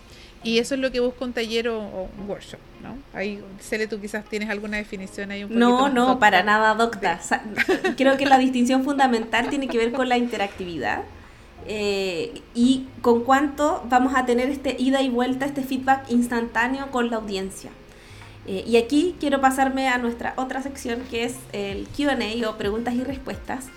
Y 0.44 0.60
eso 0.60 0.76
es 0.76 0.82
lo 0.82 0.92
que 0.92 1.02
busca 1.02 1.26
un 1.26 1.34
taller 1.34 1.68
o, 1.68 1.80
un 2.18 2.30
workshop, 2.30 2.60
¿no? 2.82 2.98
Ahí, 3.14 3.44
Cele, 3.60 3.88
tú 3.88 4.00
quizás 4.00 4.24
tienes 4.26 4.50
alguna 4.50 4.78
definición 4.78 5.32
ahí 5.32 5.44
un 5.44 5.58
No, 5.58 5.90
no, 5.90 6.18
para 6.18 6.44
nada, 6.44 6.76
docta. 6.76 7.20
Creo 7.98 8.16
que 8.16 8.26
la 8.26 8.38
distinción 8.38 8.84
fundamental 8.84 9.50
tiene 9.50 9.68
que 9.68 9.78
ver 9.78 9.92
con 9.92 10.08
la 10.08 10.18
interactividad 10.18 11.04
eh, 11.68 12.42
y 12.56 12.88
con 13.02 13.24
cuánto 13.24 13.84
vamos 13.90 14.14
a 14.16 14.26
tener 14.26 14.50
este 14.50 14.78
ida 14.80 15.02
y 15.02 15.10
vuelta, 15.10 15.46
este 15.46 15.62
feedback 15.62 16.10
instantáneo 16.10 16.90
con 16.90 17.10
la 17.10 17.18
audiencia. 17.18 17.72
Eh, 18.48 18.64
y 18.66 18.78
aquí 18.78 19.16
quiero 19.20 19.42
pasarme 19.42 19.90
a 19.90 19.98
nuestra 19.98 20.34
otra 20.38 20.62
sección 20.62 21.02
que 21.12 21.26
es 21.26 21.36
el 21.52 21.88
QA 21.90 22.50
o 22.50 22.58
preguntas 22.58 22.96
y 22.96 23.04
respuestas, 23.04 23.68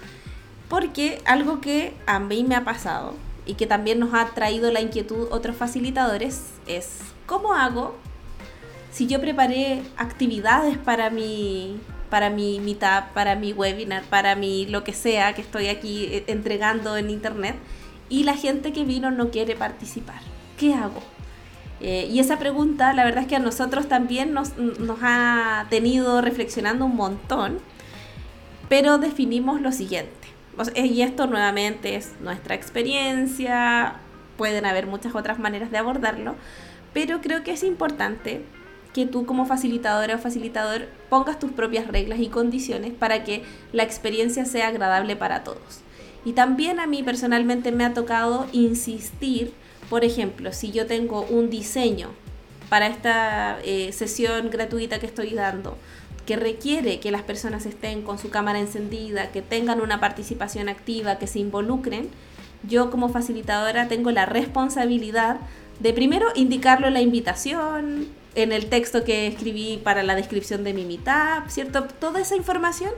porque 0.68 1.20
algo 1.25 1.61
que 1.61 1.92
a 2.07 2.20
mí 2.20 2.44
me 2.44 2.55
ha 2.55 2.64
pasado 2.64 3.14
y 3.46 3.55
que 3.55 3.66
también 3.66 3.98
nos 3.98 4.14
ha 4.14 4.26
traído 4.26 4.70
la 4.70 4.81
inquietud 4.81 5.28
otros 5.31 5.57
facilitadores 5.57 6.50
es 6.66 6.98
cómo 7.26 7.55
hago 7.55 7.96
si 8.92 9.07
yo 9.07 9.20
preparé 9.20 9.83
actividades 9.96 10.76
para 10.78 11.11
mi, 11.11 11.81
para 12.11 12.28
mi 12.28 12.61
meetup, 12.61 13.12
para 13.14 13.35
mi 13.37 13.52
webinar, 13.52 14.05
para 14.05 14.37
mi 14.37 14.66
lo 14.66 14.85
que 14.85 14.92
sea 14.92 15.35
que 15.35 15.40
estoy 15.40 15.68
aquí 15.68 16.05
eh, 16.05 16.24
entregando 16.26 16.96
en 16.96 17.11
internet 17.11 17.57
y 18.11 18.24
la 18.24 18.37
gente 18.37 18.72
que 18.72 18.85
vino 18.85 19.11
no 19.11 19.31
quiere 19.31 19.57
participar. 19.57 20.20
¿Qué 20.59 20.74
hago? 20.74 21.00
Eh, 21.81 22.09
y 22.12 22.20
esa 22.20 22.38
pregunta, 22.38 22.92
la 22.92 23.05
verdad 23.05 23.22
es 23.22 23.28
que 23.28 23.37
a 23.37 23.40
nosotros 23.40 23.88
también 23.88 24.35
nos, 24.35 24.57
nos 24.59 24.98
ha 25.02 25.66
tenido 25.70 26.20
reflexionando 26.20 26.85
un 26.85 26.94
montón, 26.94 27.59
pero 28.68 28.98
definimos 28.98 29.61
lo 29.62 29.72
siguiente. 29.72 30.28
Y 30.75 31.03
esto 31.03 31.27
nuevamente 31.27 31.97
es 31.97 32.12
nuestra 32.21 32.55
experiencia, 32.55 33.97
pueden 34.37 34.67
haber 34.67 34.87
muchas 34.87 35.15
otras 35.15 35.38
maneras 35.38 35.71
de 35.71 35.79
abordarlo, 35.79 36.35
pero 36.93 37.21
creo 37.21 37.43
que 37.43 37.53
es 37.53 37.62
importante 37.62 38.43
que 38.93 39.07
tú 39.07 39.25
como 39.25 39.47
facilitadora 39.47 40.17
o 40.17 40.19
facilitador 40.19 40.88
pongas 41.09 41.38
tus 41.38 41.53
propias 41.53 41.87
reglas 41.87 42.21
y 42.21 42.29
condiciones 42.29 42.93
para 42.93 43.25
que 43.25 43.43
la 43.73 43.83
experiencia 43.83 44.45
sea 44.45 44.69
agradable 44.69 45.17
para 45.17 45.45
todos. 45.45 45.81
Y 46.25 46.33
también 46.33 46.79
a 46.79 46.87
mí 46.87 47.03
personalmente 47.03 47.73
me 47.73 47.85
ha 47.85 47.95
tocado 47.95 48.47
insistir, 48.53 49.53
por 49.88 50.05
ejemplo, 50.05 50.53
si 50.53 50.71
yo 50.71 50.87
tengo 50.87 51.23
un 51.23 51.51
diseño 51.51 52.11
para 52.69 52.87
esta 52.87 53.59
eh, 53.65 53.93
sesión 53.93 54.51
gratuita 54.51 54.99
que 54.99 55.07
estoy 55.07 55.31
dando, 55.31 55.77
que 56.27 56.37
requiere 56.37 57.01
que 57.01 57.11
las 57.11 57.23
personas 57.23 57.67
estén 57.67 58.03
con 58.03 58.19
su 58.19 58.31
cámara 58.31 58.61
encendida, 58.61 59.31
que 59.33 59.43
tengan 59.43 59.81
una 59.81 60.01
participación 60.01 60.69
activa, 60.69 61.19
que 61.19 61.27
se 61.27 61.41
involucren, 61.41 62.09
yo 62.69 62.91
como 62.91 63.09
facilitadora 63.09 63.89
tengo 63.89 64.11
la 64.11 64.27
responsabilidad 64.27 65.39
de 65.81 65.93
primero 65.93 66.29
indicarlo 66.35 66.87
en 66.87 66.95
la 66.95 67.01
invitación, 67.01 68.09
en 68.35 68.53
el 68.53 68.67
texto 68.67 69.05
que 69.05 69.27
escribí 69.27 69.81
para 69.83 70.03
la 70.03 70.15
descripción 70.15 70.65
de 70.65 70.73
mi 70.73 70.85
meetup, 70.85 71.49
¿cierto? 71.49 71.85
Toda 71.85 72.21
esa 72.21 72.37
información 72.37 72.91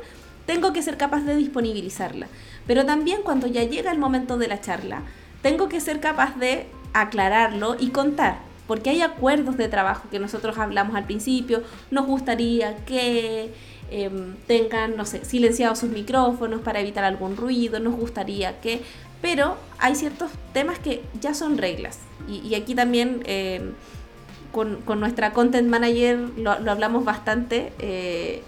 tengo 0.47 0.73
que 0.73 0.83
ser 0.83 0.97
capaz 0.97 1.23
de 1.23 1.37
disponibilizarla. 1.37 2.27
Pero 2.67 2.85
también 2.85 3.23
cuando 3.23 3.47
ya 3.47 3.65
llega 3.65 3.91
el 3.91 3.99
momento 3.99 4.37
de 4.37 4.49
la 4.49 4.61
charla, 4.61 5.03
tengo 5.43 5.69
que 5.69 5.81
ser 5.81 6.01
capaz 6.01 6.37
de 6.37 6.67
aclararlo 6.93 7.77
y 7.79 7.89
contar. 7.89 8.39
Porque 8.66 8.90
hay 8.90 9.03
acuerdos 9.03 9.57
de 9.57 9.68
trabajo 9.68 10.09
que 10.11 10.18
nosotros 10.18 10.59
hablamos 10.59 10.96
al 10.96 11.05
principio. 11.05 11.62
Nos 11.90 12.07
gustaría 12.07 12.77
que 12.85 13.53
em, 13.90 14.35
tengan, 14.46 14.96
no 14.96 15.05
sé, 15.05 15.24
silenciados 15.24 15.79
sus 15.81 15.90
micrófonos 15.90 16.61
para 16.62 16.81
evitar 16.81 17.05
algún 17.05 17.37
ruido. 17.37 17.81
Nos 17.81 17.94
gustaría 17.94 18.61
que... 18.61 18.81
Pero 19.20 19.57
hay 19.79 19.94
ciertos 19.94 20.31
temas 20.53 20.79
que 20.79 21.03
ya 21.20 21.35
son 21.35 21.59
reglas. 21.59 21.98
Y, 22.29 22.55
aquí 22.55 22.74
también... 22.74 23.22
Em, 23.27 23.72
con, 24.55 25.00
nuestra 25.00 25.33
content 25.33 25.68
manager 25.68 26.16
lo, 26.37 26.53
hablamos 26.53 27.05
bastante 27.05 27.72
eh, 27.81 28.40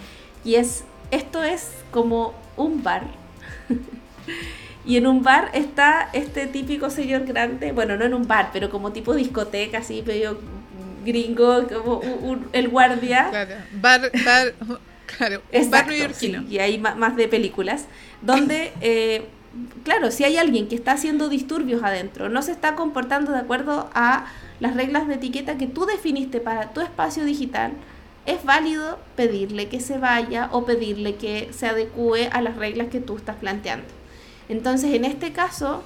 y 0.44 0.54
es 0.54 0.84
esto 1.10 1.42
es 1.42 1.72
como 1.90 2.32
un 2.56 2.82
bar 2.82 3.06
y 4.86 4.96
en 4.96 5.06
un 5.06 5.22
bar 5.22 5.50
está 5.52 6.08
este 6.12 6.46
típico 6.46 6.90
señor 6.90 7.24
grande 7.24 7.72
bueno 7.72 7.96
no 7.96 8.04
en 8.04 8.14
un 8.14 8.26
bar 8.26 8.50
pero 8.52 8.70
como 8.70 8.92
tipo 8.92 9.14
discoteca 9.14 9.78
así 9.78 10.02
medio 10.06 10.38
gringo 11.04 11.66
como 11.68 12.00
el 12.52 12.68
guardia 12.68 13.28
claro 13.30 13.54
bar 13.72 14.10
bar 14.24 14.54
claro 15.16 15.42
un 15.52 15.70
bar 15.70 15.86
neoyorquino 15.86 16.42
y 16.48 16.58
hay 16.58 16.78
más 16.78 17.16
de 17.16 17.28
películas 17.28 17.86
donde 18.22 18.72
eh, 18.80 19.26
claro 19.84 20.10
si 20.10 20.24
hay 20.24 20.36
alguien 20.36 20.68
que 20.68 20.74
está 20.74 20.92
haciendo 20.92 21.28
disturbios 21.28 21.82
adentro 21.82 22.28
no 22.28 22.42
se 22.42 22.52
está 22.52 22.74
comportando 22.74 23.32
de 23.32 23.38
acuerdo 23.38 23.90
a 23.94 24.26
las 24.60 24.74
reglas 24.74 25.06
de 25.08 25.14
etiqueta 25.14 25.58
que 25.58 25.66
tú 25.66 25.86
definiste 25.86 26.40
para 26.40 26.70
tu 26.70 26.80
espacio 26.80 27.24
digital, 27.24 27.72
es 28.24 28.44
válido 28.44 28.98
pedirle 29.14 29.68
que 29.68 29.80
se 29.80 29.98
vaya 29.98 30.48
o 30.52 30.64
pedirle 30.64 31.16
que 31.16 31.50
se 31.52 31.66
adecue 31.66 32.28
a 32.32 32.40
las 32.40 32.56
reglas 32.56 32.88
que 32.88 33.00
tú 33.00 33.16
estás 33.16 33.36
planteando. 33.36 33.86
Entonces, 34.48 34.94
en 34.94 35.04
este 35.04 35.32
caso, 35.32 35.82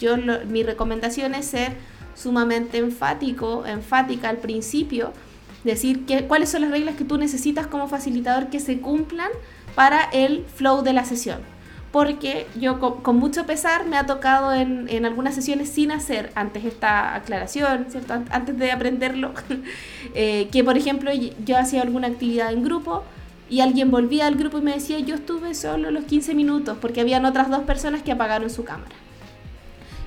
yo 0.00 0.16
mi 0.48 0.62
recomendación 0.62 1.34
es 1.34 1.46
ser 1.46 1.74
sumamente 2.14 2.78
enfático, 2.78 3.64
enfática 3.66 4.28
al 4.28 4.38
principio, 4.38 5.12
decir 5.64 6.06
que, 6.06 6.26
cuáles 6.26 6.48
son 6.48 6.62
las 6.62 6.70
reglas 6.70 6.96
que 6.96 7.04
tú 7.04 7.18
necesitas 7.18 7.66
como 7.66 7.88
facilitador 7.88 8.48
que 8.48 8.60
se 8.60 8.80
cumplan 8.80 9.30
para 9.74 10.04
el 10.04 10.44
flow 10.56 10.82
de 10.82 10.92
la 10.92 11.04
sesión 11.04 11.38
porque 11.92 12.46
yo 12.58 12.78
con, 12.78 13.16
mucho 13.16 13.46
pesar 13.46 13.86
me 13.86 13.96
ha 13.96 14.06
tocado 14.06 14.54
en, 14.54 14.88
en, 14.88 15.04
algunas 15.04 15.34
sesiones 15.34 15.70
sin 15.70 15.90
hacer 15.90 16.30
antes 16.36 16.64
esta 16.64 17.16
aclaración, 17.16 17.86
¿cierto? 17.88 18.14
Antes 18.30 18.56
de 18.56 18.70
aprenderlo, 18.70 19.32
eh, 20.14 20.48
que 20.52 20.62
por 20.62 20.76
ejemplo 20.76 21.10
yo 21.12 21.58
hacía 21.58 21.82
alguna 21.82 22.06
actividad 22.06 22.52
en 22.52 22.62
grupo 22.62 23.02
y 23.50 23.60
alguien 23.60 23.90
volvía 23.90 24.26
al 24.26 24.36
grupo 24.36 24.58
y 24.58 24.62
me 24.62 24.72
decía, 24.72 24.98
yo 25.00 25.16
estuve 25.16 25.54
solo 25.54 25.90
los 25.90 26.04
15 26.04 26.34
minutos 26.34 26.78
porque 26.80 27.00
habían 27.00 27.26
otras 27.26 27.50
dos 27.50 27.64
personas 27.64 28.02
que 28.02 28.12
apagaron 28.12 28.48
su 28.48 28.64
cámara. 28.64 28.94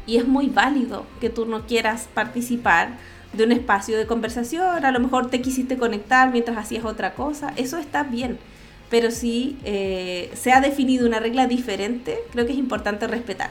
Y 0.08 0.18
es 0.18 0.28
muy 0.28 0.48
válido 0.48 1.06
que 1.22 1.30
tú 1.30 1.46
no 1.46 1.68
quieras 1.68 2.10
participar 2.14 2.98
de 3.34 3.44
un 3.44 3.52
espacio 3.52 3.98
de 3.98 4.08
conversación, 4.08 4.86
a 4.86 4.92
lo 4.92 5.00
mejor 5.00 5.30
te 5.30 5.42
quisiste 5.42 5.78
conectar 5.78 6.32
mientras 6.32 6.58
hacías 6.58 6.86
otra 6.86 7.14
cosa, 7.14 7.54
eso 7.58 7.78
está 7.78 8.04
bien 8.04 8.40
pero 8.94 9.10
si 9.10 9.58
eh, 9.64 10.30
se 10.36 10.52
ha 10.52 10.62
definido 10.62 11.08
una 11.08 11.20
regla 11.20 11.48
diferente, 11.48 12.20
creo 12.32 12.46
que 12.46 12.52
es 12.52 12.60
importante 12.60 13.08
respetar. 13.08 13.50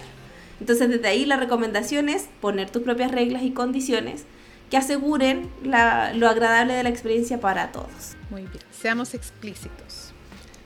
Entonces, 0.61 0.88
desde 0.88 1.09
ahí 1.09 1.24
la 1.26 1.37
recomendación 1.37 2.09
es 2.09 2.28
poner 2.40 2.70
tus 2.70 2.83
propias 2.83 3.11
reglas 3.11 3.42
y 3.42 3.50
condiciones 3.50 4.24
que 4.72 4.78
aseguren 4.78 5.50
lo 5.64 6.30
agradable 6.30 6.72
de 6.72 6.82
la 6.82 6.88
experiencia 6.88 7.38
para 7.38 7.72
todos. 7.72 8.16
Muy 8.30 8.40
bien, 8.40 8.64
seamos 8.70 9.12
explícitos. 9.12 10.14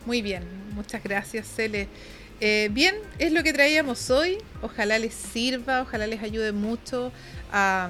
Muy 0.04 0.22
bien, 0.22 0.44
muchas 0.76 1.02
gracias, 1.02 1.48
Cele. 1.48 1.88
Eh, 2.40 2.68
bien, 2.70 2.94
es 3.18 3.32
lo 3.32 3.42
que 3.42 3.52
traíamos 3.52 4.08
hoy. 4.10 4.38
Ojalá 4.62 5.00
les 5.00 5.12
sirva, 5.12 5.82
ojalá 5.82 6.06
les 6.06 6.22
ayude 6.22 6.52
mucho 6.52 7.10
a 7.50 7.88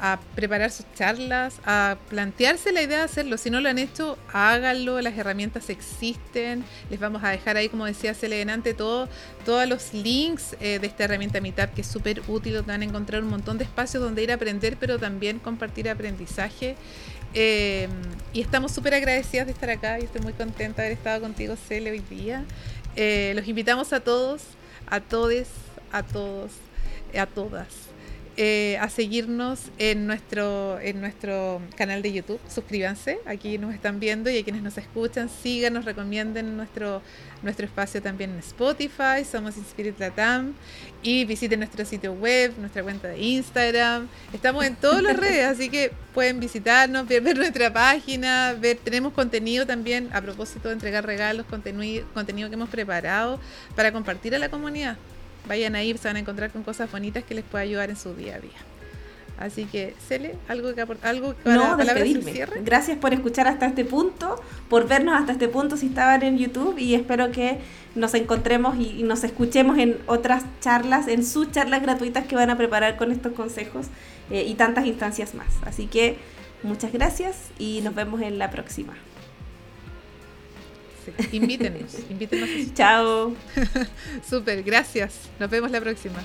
a 0.00 0.18
preparar 0.34 0.70
sus 0.70 0.86
charlas, 0.94 1.54
a 1.64 1.96
plantearse 2.10 2.72
la 2.72 2.82
idea 2.82 2.98
de 2.98 3.04
hacerlo. 3.04 3.38
Si 3.38 3.50
no 3.50 3.60
lo 3.60 3.68
han 3.68 3.78
hecho, 3.78 4.18
háganlo, 4.32 5.00
las 5.00 5.16
herramientas 5.16 5.70
existen. 5.70 6.64
Les 6.90 7.00
vamos 7.00 7.24
a 7.24 7.30
dejar 7.30 7.56
ahí, 7.56 7.68
como 7.68 7.86
decía 7.86 8.14
Celedenante, 8.14 8.74
todo, 8.74 9.08
todos 9.44 9.66
los 9.68 9.94
links 9.94 10.56
eh, 10.60 10.78
de 10.78 10.86
esta 10.86 11.04
herramienta 11.04 11.40
Meetup, 11.40 11.72
que 11.74 11.80
es 11.80 11.86
súper 11.86 12.22
útil, 12.28 12.60
van 12.62 12.82
a 12.82 12.84
encontrar 12.84 13.22
un 13.22 13.30
montón 13.30 13.58
de 13.58 13.64
espacios 13.64 14.02
donde 14.02 14.22
ir 14.22 14.30
a 14.30 14.34
aprender, 14.34 14.76
pero 14.78 14.98
también 14.98 15.38
compartir 15.38 15.88
aprendizaje. 15.88 16.76
Eh, 17.34 17.88
y 18.32 18.40
estamos 18.40 18.72
súper 18.72 18.94
agradecidas 18.94 19.46
de 19.46 19.52
estar 19.52 19.68
acá 19.70 19.98
y 19.98 20.04
estoy 20.04 20.22
muy 20.22 20.32
contenta 20.32 20.82
de 20.82 20.88
haber 20.88 20.98
estado 20.98 21.20
contigo, 21.20 21.56
Cele, 21.56 21.90
hoy 21.90 22.02
día. 22.10 22.44
Eh, 22.96 23.32
los 23.34 23.46
invitamos 23.46 23.92
a 23.92 24.00
todos, 24.00 24.42
a 24.86 25.00
todes, 25.00 25.48
a 25.92 26.02
todos, 26.02 26.52
a 27.18 27.26
todas 27.26 27.86
eh, 28.38 28.76
a 28.82 28.90
seguirnos 28.90 29.70
en 29.78 30.06
nuestro, 30.06 30.78
en 30.80 31.00
nuestro 31.00 31.62
canal 31.74 32.02
de 32.02 32.12
YouTube. 32.12 32.38
Suscríbanse, 32.48 33.18
aquí 33.24 33.56
nos 33.56 33.74
están 33.74 33.98
viendo 33.98 34.28
y 34.28 34.38
a 34.38 34.44
quienes 34.44 34.62
nos 34.62 34.76
escuchan, 34.76 35.30
síganos, 35.30 35.86
recomienden 35.86 36.54
nuestro, 36.54 37.00
nuestro 37.42 37.64
espacio 37.64 38.02
también 38.02 38.32
en 38.32 38.38
Spotify, 38.40 39.24
somos 39.30 39.56
Inspirit 39.56 39.98
Latam, 39.98 40.52
y 41.02 41.24
visiten 41.24 41.60
nuestro 41.60 41.84
sitio 41.86 42.12
web, 42.12 42.52
nuestra 42.58 42.82
cuenta 42.82 43.08
de 43.08 43.18
Instagram. 43.18 44.06
Estamos 44.34 44.66
en 44.66 44.76
todas 44.76 45.02
las 45.02 45.16
redes, 45.16 45.46
así 45.52 45.70
que 45.70 45.92
pueden 46.12 46.38
visitarnos, 46.38 47.08
ver, 47.08 47.22
ver, 47.22 47.38
nuestra 47.38 47.72
página, 47.72 48.54
ver, 48.60 48.76
tenemos 48.76 49.14
contenido 49.14 49.66
también 49.66 50.10
a 50.12 50.20
propósito 50.20 50.68
de 50.68 50.74
entregar 50.74 51.06
regalos, 51.06 51.46
contenido, 51.46 52.06
contenido 52.12 52.50
que 52.50 52.54
hemos 52.56 52.68
preparado 52.68 53.40
para 53.74 53.92
compartir 53.92 54.34
a 54.34 54.38
la 54.38 54.50
comunidad. 54.50 54.98
Vayan 55.46 55.74
ahí, 55.74 55.96
se 55.96 56.08
van 56.08 56.16
a 56.16 56.20
encontrar 56.20 56.50
con 56.50 56.62
cosas 56.62 56.90
bonitas 56.90 57.24
que 57.24 57.34
les 57.34 57.44
pueda 57.44 57.62
ayudar 57.62 57.90
en 57.90 57.96
su 57.96 58.14
día 58.14 58.36
a 58.36 58.40
día. 58.40 58.58
Así 59.38 59.66
que, 59.66 59.94
Cele, 60.08 60.34
¿algo 60.48 60.74
que 60.74 60.80
algo 61.02 61.34
para 61.34 61.56
no, 61.56 61.76
despedirme. 61.76 62.32
Cierre? 62.32 62.62
Gracias 62.64 62.96
por 62.96 63.12
escuchar 63.12 63.46
hasta 63.46 63.66
este 63.66 63.84
punto, 63.84 64.42
por 64.70 64.88
vernos 64.88 65.14
hasta 65.14 65.32
este 65.32 65.48
punto 65.48 65.76
si 65.76 65.86
estaban 65.86 66.22
en 66.22 66.38
YouTube 66.38 66.78
y 66.78 66.94
espero 66.94 67.30
que 67.32 67.58
nos 67.94 68.14
encontremos 68.14 68.76
y, 68.78 69.02
nos 69.02 69.24
escuchemos 69.24 69.76
en 69.78 69.98
otras 70.06 70.44
charlas, 70.60 71.06
en 71.06 71.24
sus 71.24 71.50
charlas 71.50 71.82
gratuitas 71.82 72.26
que 72.26 72.34
van 72.34 72.48
a 72.48 72.56
preparar 72.56 72.96
con 72.96 73.12
estos 73.12 73.32
consejos 73.32 73.88
eh, 74.30 74.44
y 74.46 74.54
tantas 74.54 74.86
instancias 74.86 75.34
más. 75.34 75.48
Así 75.66 75.86
que 75.86 76.16
muchas 76.62 76.92
gracias 76.92 77.36
y 77.58 77.82
nos 77.82 77.94
vemos 77.94 78.22
en 78.22 78.38
la 78.38 78.50
próxima. 78.50 78.94
Invítenos, 81.32 81.98
invítenos. 82.10 82.48
Chao. 82.74 83.34
Súper, 84.28 84.62
gracias. 84.62 85.28
Nos 85.38 85.50
vemos 85.50 85.70
la 85.70 85.80
próxima. 85.80 86.22